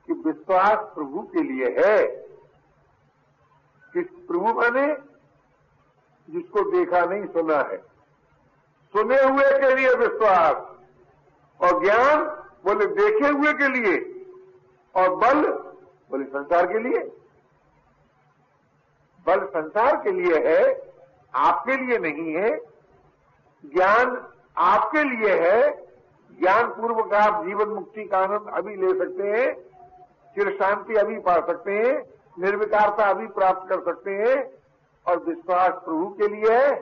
[0.08, 2.06] कि विश्वास प्रभु के लिए है।
[3.94, 4.86] किस प्रभु माने?
[6.30, 7.76] जिसको देखा नहीं, सुना है।
[8.92, 10.56] सुने हुए के लिए विश्वास
[11.60, 12.24] और ज्ञान,
[12.64, 14.26] बोले देखे हुए के लिए,
[14.94, 15.52] और बल,
[16.10, 16.98] बोले संसार के लिए।
[19.26, 20.92] बल संसार के लिए है,
[21.34, 22.56] आपके लिए नहीं है।
[23.64, 25.84] ज्ञान आपके लिए है।
[26.40, 29.54] ज्ञान पूर्वक आप जीवन मुक्ति का आनंद अभी ले सकते हैं
[30.34, 32.02] चिर शांति अभी पा सकते हैं,
[32.38, 34.63] निर्विकारता अभी प्राप्त कर सकते हैं
[35.06, 36.72] और विश्वास प्रभु के लिए है,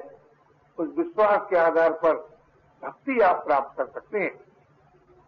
[0.79, 2.15] उस विश्वास के आधार पर
[2.83, 4.33] भक्ति आप प्राप्त कर सकते हैं।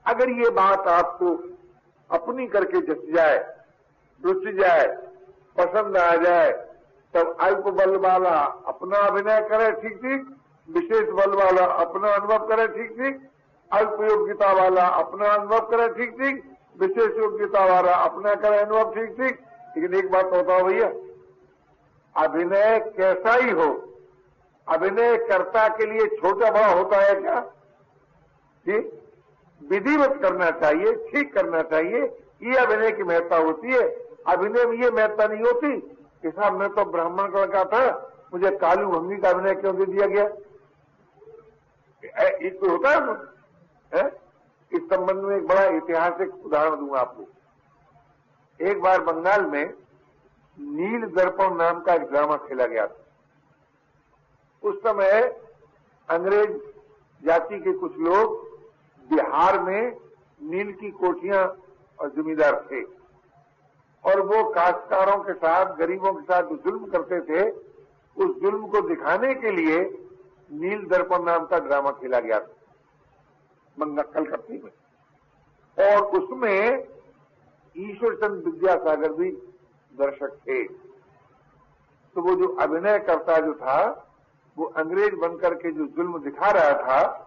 [0.07, 1.35] अगर ये बात आपको
[2.11, 3.37] अपनी करके जस जाए,
[4.22, 4.87] रुच जाए,
[5.57, 6.50] पसंद आ जाए,
[7.14, 8.35] तब अल्प बल वाला
[8.66, 10.26] अपना अभिनय करे ठीक ठीक,
[10.68, 13.20] विशेष बल वाला अपना अनुभव करे ठीक ठीक,
[13.70, 16.42] अल्प योग्यता वाला अपना अनुभव करे ठीक ठीक,
[16.80, 19.40] विशेष योग्यता वाला अपना करे अनुभव ठीक ठीक।
[19.76, 20.88] लेकिन एक बात बताओ भैया
[22.16, 23.98] अभिनय कैसा ही हो।
[24.68, 27.40] अभिनय कर्ता के लिए छोटा बड़ा होता है क्या?
[28.68, 28.79] जी
[29.68, 32.03] विधिवत करना चाहिए ठीक करना चाहिए।
[32.42, 33.88] ये अभिनय की महत्ता होती है।
[34.27, 35.81] अभिनय में ये महत्ता नहीं होती।
[36.22, 40.07] कि साहब मैं तो ब्राह्मण का था मुझे कालू भंगी का अभिनय क्यों दे दिया
[40.07, 40.24] गया?
[42.29, 43.00] एक तो होता है,
[43.94, 44.20] है?
[44.72, 47.24] इस संबंध में एक बड़ा ऐतिहासिक उदाहरण दूँगा आपको।
[48.61, 49.72] एक बार बंगाल में
[50.59, 53.02] नील दर्पण नाम का एक ड्रामा खेला गया था।
[54.62, 55.20] उस समय
[56.09, 56.52] अंग्रेज़
[57.22, 58.42] जाति के कुछ लोग
[59.11, 59.96] बिहार में
[60.42, 61.44] नील की कोठियाँ
[61.98, 62.82] और जमींदार थे
[64.05, 67.50] और वो काश्तकारों के साथ, गरीबों के साथ जो जुल्म करते थे,
[68.16, 69.78] उस जुल्म को दिखाने के लिए
[70.50, 74.70] नील दर्पण नाम का ड्रामा खेला गया था कलकत्ती में।
[75.78, 76.86] और उसमें
[77.76, 79.30] ईश्वर चंद विद्यासागर भी
[79.99, 80.64] दर्शक थे।
[82.14, 83.78] तो वो जो अभिनय करता जो था,
[84.57, 87.20] वो अंग्रेज़ बनकर के जो जुल्म दिखा रहा था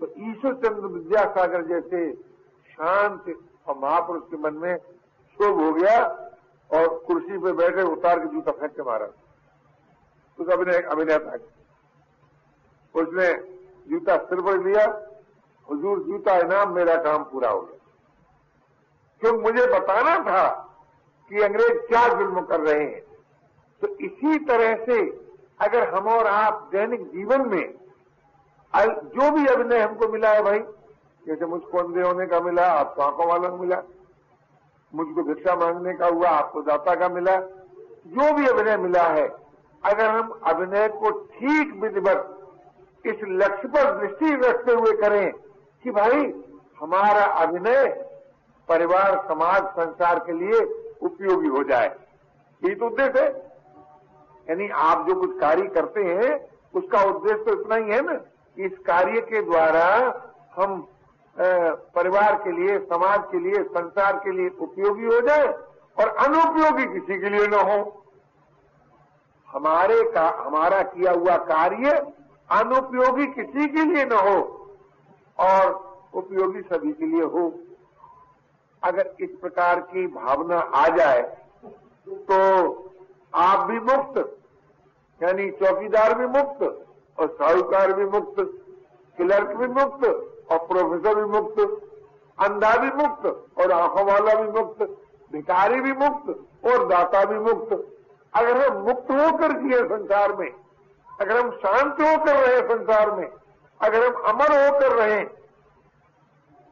[0.00, 2.12] तो ईश्वर चंद्र विद्यासागर जैसे
[2.70, 3.24] शांत
[3.66, 4.76] और महापुरुष के मन में
[5.38, 6.04] शोभ हो गया
[6.70, 9.06] और कुर्सी पे बैठे उतार के जूता फेंक के मारा।
[10.38, 11.34] उस अभिनय अभिनय था।
[13.00, 13.32] उसने
[13.90, 14.84] जूता सिर पर लिया।
[15.68, 17.78] हजूर, जूता इनाम मेरा काम पूरा हो गया।
[19.20, 20.67] क्यों मुझे बताना था
[21.30, 23.00] कि अंग्रेज़ क्या जुल्म कर रहे हैं।
[23.82, 25.00] तो इसी तरह से
[25.60, 27.74] अगर हम और आप दैनिक जीवन में
[28.74, 30.58] जो भी अभिनय हमको मिला है भाई,
[31.22, 33.82] जैसे मुझको अंधे होने का मिला, आपको आँखों वालों को मिला,
[34.92, 39.28] मुझको भिक्षा मांगने का हुआ, आपको दाता का मिला, जो भी अभिनय मिला है,
[39.82, 42.34] अगर हम अभिनय को ठीक विधिवत
[43.04, 45.32] इस लक्ष्य पर दृष्टि रखते हुए करें
[45.84, 46.22] कि भाई,
[46.80, 47.86] हमारा अभिनय
[48.68, 50.60] परिवार, समाज, संसार के लिए
[51.02, 51.88] उपयोगी हो जाए।
[52.62, 53.28] यही तो उद्देश्य है।
[54.46, 56.30] यानी आप जो कुछ कार्य करते हैं,
[56.74, 59.86] उसका उद्देश्य तो इतना ही है ना कि इस कार्य के द्वारा
[60.56, 60.86] हम
[61.36, 65.46] परिवार के लिए, समाज के लिए, संसार के लिए उपयोगी हो जाए
[65.96, 68.04] और अनुपयोगी किसी के लिए न हो।
[69.48, 71.90] हमारे का, हमारा किया हुआ कार्य
[72.50, 74.38] अनुपयोगी किसी के लिए न हो
[75.38, 75.72] और
[76.14, 77.52] उपयोगी सभी के लिए हो।
[78.82, 81.22] अगर इस प्रकार की भावना आ जाए
[82.28, 82.38] तो
[83.34, 84.18] आप भी मुक्त,
[85.20, 86.62] यानी चौकीदार भी मुक्त,
[87.18, 88.40] और साहूकार भी मुक्त,
[89.18, 90.04] क्लर्क भी मुक्त,
[90.50, 91.60] और प्रोफेसर भी मुक्त,
[92.38, 93.26] अंधा भी मुक्त,
[93.58, 94.82] और आँखों वाला भी मुक्त
[95.32, 96.28] भिकारी भी मुक्त,
[96.66, 97.72] और दाता भी मुक्त।
[98.34, 100.50] अगर हम मुक्त होकर जिए संसार में,
[101.20, 103.28] अगर हम शांत होकर रहे संसार में,
[103.80, 105.24] अगर हम अमर होकर रहे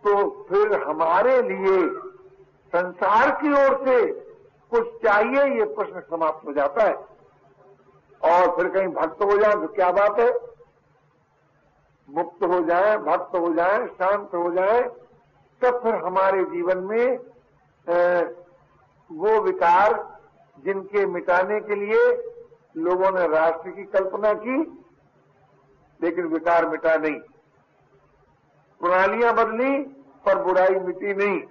[0.07, 0.15] तो
[0.49, 1.79] फिर हमारे लिए
[2.73, 3.97] संसार की ओर से
[4.73, 6.95] कुछ चाहिए, ये प्रश्न समाप्त हो जाता है।
[8.23, 10.31] और फिर कहीं भक्त हो जाए तो क्या बात है?
[12.09, 14.81] मुक्त हो जाए, भक्त हो जाए, शांत हो जाए,
[15.63, 17.07] तब फिर हमारे जीवन में
[19.11, 19.95] वो विकार
[20.59, 22.07] जिनके मिटाने के लिए
[22.79, 24.57] लोगों ने राष्ट्र की कल्पना की,
[26.01, 27.19] लेकिन विकार मिटा नहीं।
[28.81, 29.79] प्रणालियाँ बदली
[30.27, 31.43] पर बुराई मिटी नहीं।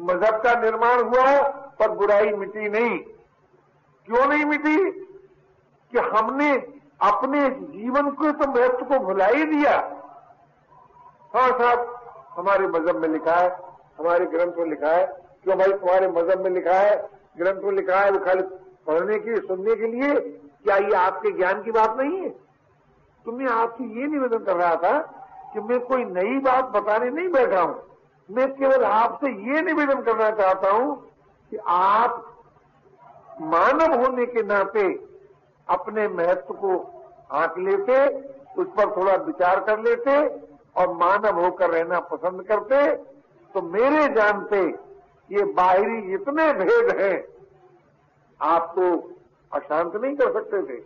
[0.00, 2.98] मज़हब का निर्माण हुआ, पर बुराई मिटी नहीं।
[4.06, 4.90] क्यों नहीं मिटी?
[5.92, 6.56] कि हमने
[7.00, 9.72] अपने जीवन को तो महत्व को भुला ही दिया।
[11.34, 12.00] हाँ साहब,
[12.30, 13.50] हमारे मज़हब में लिखा है,
[13.98, 15.06] हमारे ग्रंथ में लिखा है,
[15.44, 17.10] क्यों भाई तुम्हारे मज़हब में लिखा है?
[17.38, 18.42] ग्रंथ में लिखा है, वो खाली
[18.86, 20.20] पढ़ने के, सुनने के लिए?
[20.64, 22.28] क्या ये आपके ज्ञान की बात नहीं है?
[23.24, 25.21] तुमने आपसे ये निवेदन कर रहा था
[25.52, 27.80] कि मैं कोई नई बात बताने नहीं बैठा हूँ।
[28.28, 30.94] मैं केवल आपसे ये निवेदन करना चाहता हूँ
[31.52, 32.22] कि आप
[33.44, 34.84] मानव होने के नाते
[35.68, 36.76] अपने महत्व को
[37.32, 37.96] आंक लेते,
[38.54, 40.16] उस पर थोड़ा विचार कर लेते
[40.76, 42.86] और मानव होकर रहना पसंद करते
[43.54, 44.60] तो मेरे जानते
[45.30, 47.16] ये बाहरी जितने भेद हैं
[48.40, 48.86] आपको
[49.52, 50.80] अशांत नहीं कर सकते थे।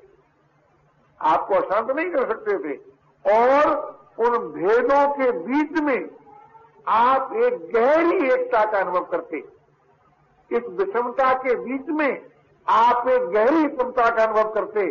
[1.20, 2.76] आपको अशांत नहीं कर सकते थे।
[3.24, 3.74] और
[4.18, 6.08] उन भेदों के बीच में
[6.88, 9.38] आप एक गहरी एकता का अनुभव करते।
[10.50, 12.26] इस विषमता के बीच में
[12.66, 14.84] आप एक गहरी क्षमता का अनुभव करते।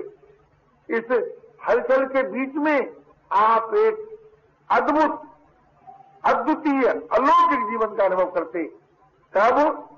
[0.89, 1.31] इस
[1.67, 2.93] हलचल के बीच में
[3.31, 4.19] आप एक
[4.69, 5.21] अद्भुत,
[6.25, 8.63] अद्वितीय, अलौकिक जीवन का अनुभव करते।
[9.33, 9.89] तब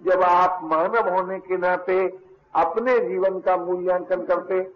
[0.00, 2.06] जब आप मानव होने के नाते
[2.54, 4.72] अपने जीवन का मूल्यांकन करते,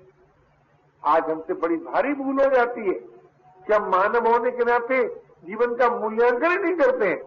[1.03, 3.10] आज हमसे बड़ी भारी भूल हो जाती है।
[3.71, 5.09] कि हम मानव होने के नाते
[5.45, 7.07] जीवन का मूल्यांकन ही नहीं करते?
[7.07, 7.23] हैं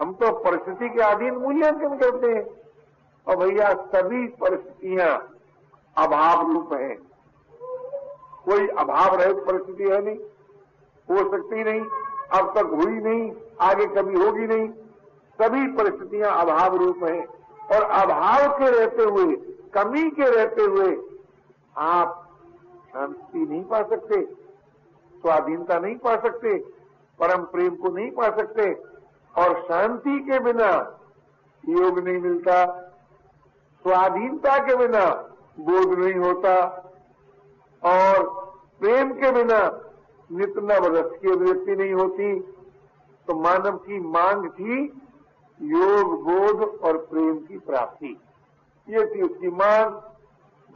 [0.00, 2.46] हम तो परिस्थिति के अधीन मूल्यांकन करते हैं।
[3.28, 5.28] और भैया, सभी परिस्थितियाँ
[5.96, 6.94] अभाव रूप है।
[8.44, 10.16] कोई अभाव रहित परिस्थिति है नहीं।
[11.10, 11.80] हो सकती नहीं,
[12.40, 14.68] अब तक हुई नहीं, आगे कभी होगी नहीं।
[15.42, 17.26] सभी परिस्थितियाँ अभाव रूप हैं।
[17.72, 19.36] और अभाव के रहते हुए,
[19.74, 20.96] कमी के रहते हुए
[21.76, 22.28] आप
[22.92, 24.43] शांति नहीं पा सकते।
[25.24, 26.58] स्वाधीनता नहीं पा सकते,
[27.18, 28.74] परम प्रेम को नहीं पा सकते,
[29.38, 31.00] और शांति के बिना
[31.68, 32.66] योग नहीं मिलता,
[33.82, 35.10] स्वाधीनता के बिना
[35.60, 36.54] बोध नहीं होता,
[37.84, 38.28] और
[38.80, 39.80] प्रेम के बिना
[40.32, 42.40] नित नव रस की अभिव्यक्ति नहीं होती।
[43.26, 45.02] तो मानव की मांग थी
[45.62, 48.20] योग, बोध और प्रेम की प्राप्ति।
[48.88, 50.02] ये थी उसकी मांग।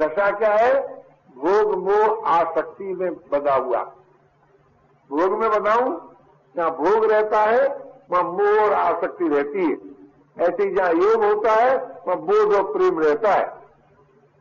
[0.03, 1.05] दशा क्या है?
[1.37, 3.93] भोग मोह आसक्ति में बदा हुआ।
[5.11, 6.17] भोग में बनाऊँ
[6.57, 7.69] जहाँ भोग रहता है,
[8.11, 9.99] वहाँ मोह और आसक्ति रहती है।
[10.49, 11.77] ऐसे जहाँ योग होता है,
[12.09, 13.47] वह बोध और प्रेम रहता है।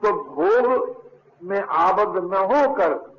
[0.01, 0.95] तो भोग
[1.43, 3.15] में आबद्ध न होकर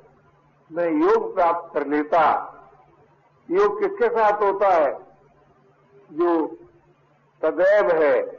[0.71, 2.45] मैं योग प्राप्त कर लेता।
[3.51, 4.93] योग किसके साथ होता है?
[6.11, 6.47] जो
[7.41, 8.31] सदैव है,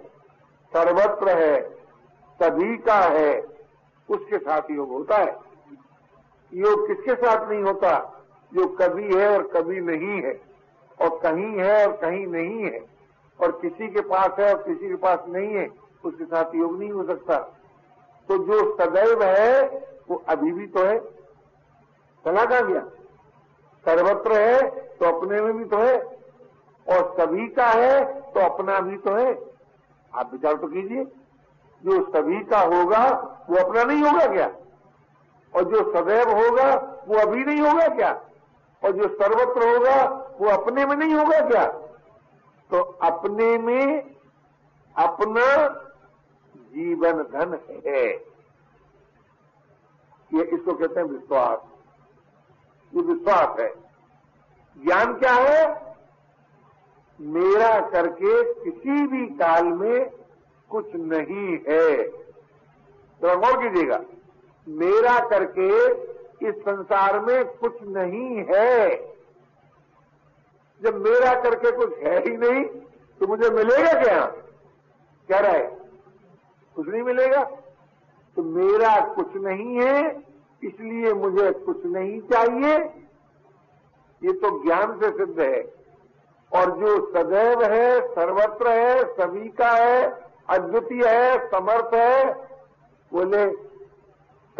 [0.76, 1.70] सर्वत्र है
[2.42, 3.40] सभी का है,
[4.10, 5.38] उसके साथ योग होता है।
[6.54, 8.19] योग किसके साथ नहीं होता?
[8.52, 10.40] जो कभी है और कभी नहीं है,
[11.00, 12.80] और कहीं है और कहीं नहीं है,
[13.40, 15.68] और किसी के पास है और किसी के पास नहीं है,
[16.04, 17.36] उसके साथ योग नहीं हो सकता।
[18.28, 19.62] तो जो सदैव है,
[20.10, 20.98] वो अभी भी तो है।
[22.24, 22.80] चला कहा गया?
[23.84, 25.98] सर्वत्र है तो अपने में भी तो है,
[26.86, 29.32] और सभी का है तो अपना भी तो है।
[30.14, 31.04] आप विचार तो कीजिए,
[31.82, 33.04] जो सभी का होगा,
[33.50, 34.50] वो अपना नहीं होगा क्या?
[35.54, 36.74] और जो सदैव होगा,
[37.08, 38.12] वो अभी नहीं होगा क्या?
[38.84, 40.04] और जो सर्वत्र होगा,
[40.40, 41.64] वो अपने में नहीं होगा क्या?
[42.70, 44.14] तो अपने में
[44.96, 45.68] अपना
[46.56, 48.30] जीवन धन है।
[50.34, 51.58] ये इसको कहते हैं विश्वास।
[52.94, 53.74] ये विश्वास है।
[54.84, 55.90] ज्ञान क्या है?
[57.20, 60.10] मेरा करके किसी भी काल में
[60.68, 62.02] कुछ नहीं है।
[63.22, 64.00] तो गौर कीजिएगा।
[64.68, 65.94] मेरा करके
[66.42, 68.90] इस संसार में कुछ नहीं है।
[70.80, 72.64] जब मेरा करके कुछ है ही नहीं
[73.20, 74.26] तो मुझे मिलेगा क्या?
[75.28, 75.66] कह रहा है,
[76.76, 77.42] कुछ नहीं मिलेगा।
[78.36, 80.22] तो मेरा कुछ नहीं है,
[80.62, 82.78] इसलिए मुझे कुछ नहीं चाहिए।
[84.22, 85.60] ये तो ज्ञान से सिद्ध है।
[86.52, 92.32] और जो सदैव है, सर्वत्र है, सभी का है, अद्वितीय है, समर्थ है,
[93.12, 93.69] बोले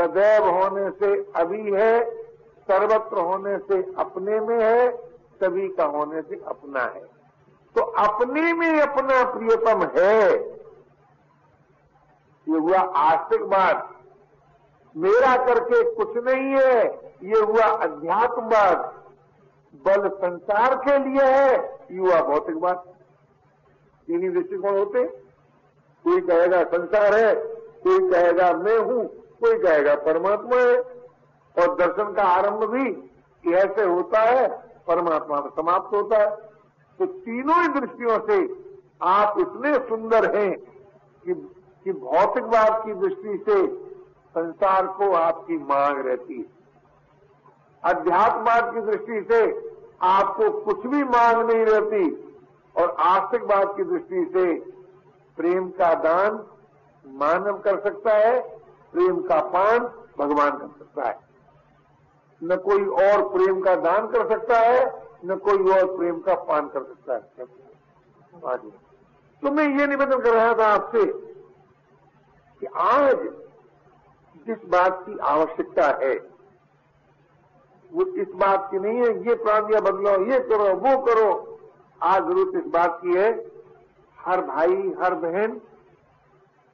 [0.01, 2.11] सदैव होने से अभी है,
[2.68, 4.90] सर्वत्र होने से अपने में है,
[5.40, 7.03] सभी का होने से अपना है।
[7.74, 10.30] तो अपने में अपना प्रियतम है।
[12.46, 13.88] ये हुआ आस्तिकवाद
[14.94, 16.84] मेरा करके कुछ नहीं है,
[17.24, 18.78] ये हुआ अध्यात्मवाद
[19.74, 22.76] बल संसार के लिए है युवा भौतिकवाद
[24.09, 25.05] तीन ही दृष्टिकोण होते।
[26.05, 27.34] कोई कहेगा संसार है,
[27.84, 29.09] कोई कहेगा मैं हूँ।
[29.41, 30.76] कोई कहेगा परमात्मा है
[31.57, 34.47] और दर्शन का आरंभ भी ऐसे होता है
[34.86, 36.30] परमात्मा में समाप्त होता है।
[36.99, 38.38] तो तीनों ही दृष्टियों से
[39.03, 40.51] आप इतने सुंदर हैं
[41.24, 41.34] कि,
[41.84, 43.66] कि भौतिकवाद की दृष्टि से
[44.34, 46.45] संसार को आपकी मांग रहती है।
[47.84, 49.70] अध्यात्मवाद की दृष्टि से
[50.03, 52.05] आपको कुछ भी मांग नहीं रहती
[52.76, 54.55] और आस्तिकवाद की दृष्टि से
[55.38, 56.45] प्रेम का दान
[57.05, 58.59] मानव कर सकता है
[58.93, 59.78] प्रेम का पान
[60.18, 61.18] भगवान कर सकता है।
[62.43, 64.84] न कोई और प्रेम का दान कर सकता है,
[65.24, 68.59] न कोई और प्रेम का पान कर सकता है।
[69.43, 71.05] तो मैं ये निवेदन कर रहा था आपसे
[72.62, 73.28] कि आज
[74.47, 76.14] जिस बात की आवश्यकता है,
[77.91, 81.59] वो इस बात की नहीं है, ये प्रांतियाँ बदलो, ये करो, वो करो।
[82.01, 83.30] आज ज़रूरत इस बात की है,
[84.18, 85.61] हर भाई, हर बहन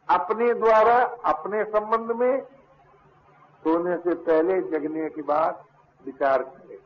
[0.09, 2.43] अपने द्वारा, अपने संबंध में
[3.63, 5.65] सोने से पहले जगने के बाद
[6.07, 6.79] विचार करें।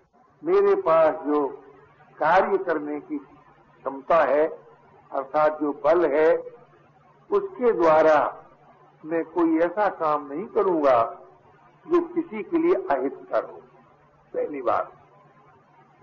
[0.45, 1.49] मेरे पास जो
[2.18, 4.47] कार्य करने की क्षमता है,
[5.12, 6.37] अर्थात जो बल है,
[7.31, 8.37] उसके द्वारा
[9.05, 11.03] मैं कोई ऐसा काम नहीं करूँगा
[11.89, 13.61] जो किसी के लिए अहितकर हो।
[14.35, 14.93] पहली बात,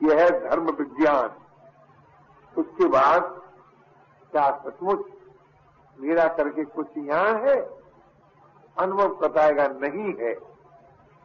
[0.04, 1.30] यह है धर्म विज्ञान।
[2.58, 3.42] उसके बाद
[4.32, 5.06] क्या सचमुच
[6.00, 7.62] मेरा करके कुछ यहाँ है?
[8.78, 10.36] अनुभव बताएगा, नहीं है।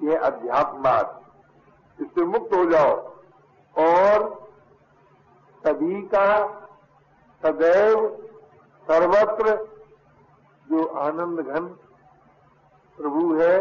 [0.03, 1.23] यह अध्यात्मवाद
[2.01, 3.13] इससे मुक्त हो जाओ।
[3.79, 4.43] और
[5.67, 6.49] सभी का
[7.43, 8.29] सदैव
[8.83, 9.57] सर्वत्र
[10.71, 11.67] जो आनंद घन
[12.97, 13.61] प्रभु है,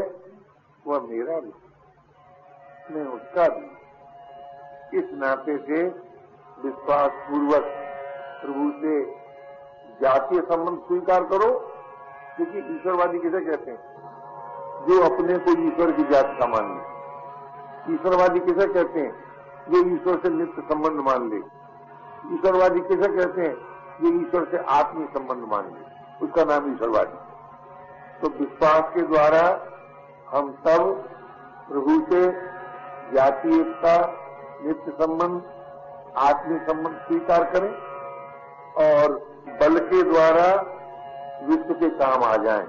[0.87, 1.53] वह मेरा भी।
[2.93, 3.71] मैं उसका भी।
[4.97, 5.83] इस नाते से
[6.63, 7.63] विश्वास पूर्वक
[8.41, 9.20] प्रभु से
[10.01, 11.51] जातीय संबंध स्वीकार करो,
[12.35, 13.79] क्योंकि ईश्वरवादी किसे कहते हैं?
[14.87, 16.91] जो अपने को ईश्वर की जाति का मान ले।
[17.93, 19.23] ईश्वरवादी किसे कहते हैं?
[19.69, 21.35] जो ईश्वर से नित्य संबंध मान ले।
[22.35, 23.55] ईश्वरवादी किसे कहते हैं?
[24.01, 25.91] जो ईश्वर से आत्मीय संबंध मान ले।
[26.25, 27.17] उसका नाम ईश्वरवादी।
[28.21, 29.67] तो विश्वास के द्वारा
[30.29, 31.09] हम सब
[31.69, 32.31] प्रभु से
[33.13, 34.17] जाति एकता,
[34.63, 35.41] नित्य संबंध,
[36.17, 37.73] आत्मीय संबंध स्वीकार करें
[38.87, 40.61] और बल के द्वारा
[41.47, 42.67] विश्व के काम आ जाए।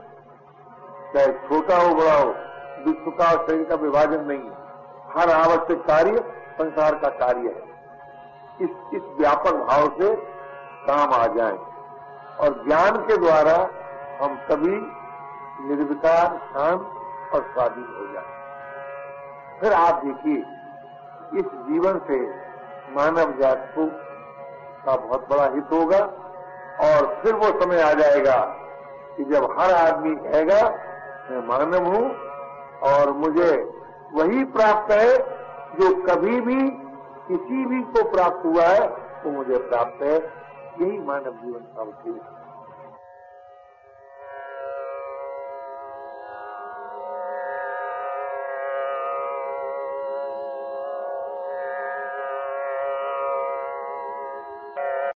[1.14, 2.35] चाहे छोटा हो, बड़ा हो,
[2.87, 4.62] विश्व का और शरीर का विभाजन नहीं है।
[5.16, 6.16] हर आवश्यक कार्य
[6.59, 7.73] संसार का कार्य है।
[8.61, 10.16] इस इस व्यापक भाव से
[10.87, 11.59] काम आ जाए।
[12.41, 13.68] और ज्ञान के द्वारा
[14.25, 15.03] हम सभी
[15.68, 16.81] निर्विकार, शांत
[17.35, 18.25] और स्वाधीन हो जाए।
[19.61, 20.39] फिर आप देखिए,
[21.39, 22.31] इस जीवन से
[22.97, 23.87] मानव जात को
[24.87, 26.22] का बहुत बड़ा हित होगा।
[26.81, 28.41] और फिर वो समय आ जाएगा
[29.16, 30.61] कि जब हर आदमी कहेगा,
[31.31, 32.14] मैं मानव हूँ
[32.81, 33.51] और मुझे
[34.12, 35.18] वही प्राप्त है
[35.73, 36.70] जो कभी भी
[37.29, 38.89] किसी भी को प्राप्त हुआ है,
[39.25, 40.16] वो मुझे प्राप्त है।
[40.81, 42.41] यही मानव जीवन का उद्देश्य है।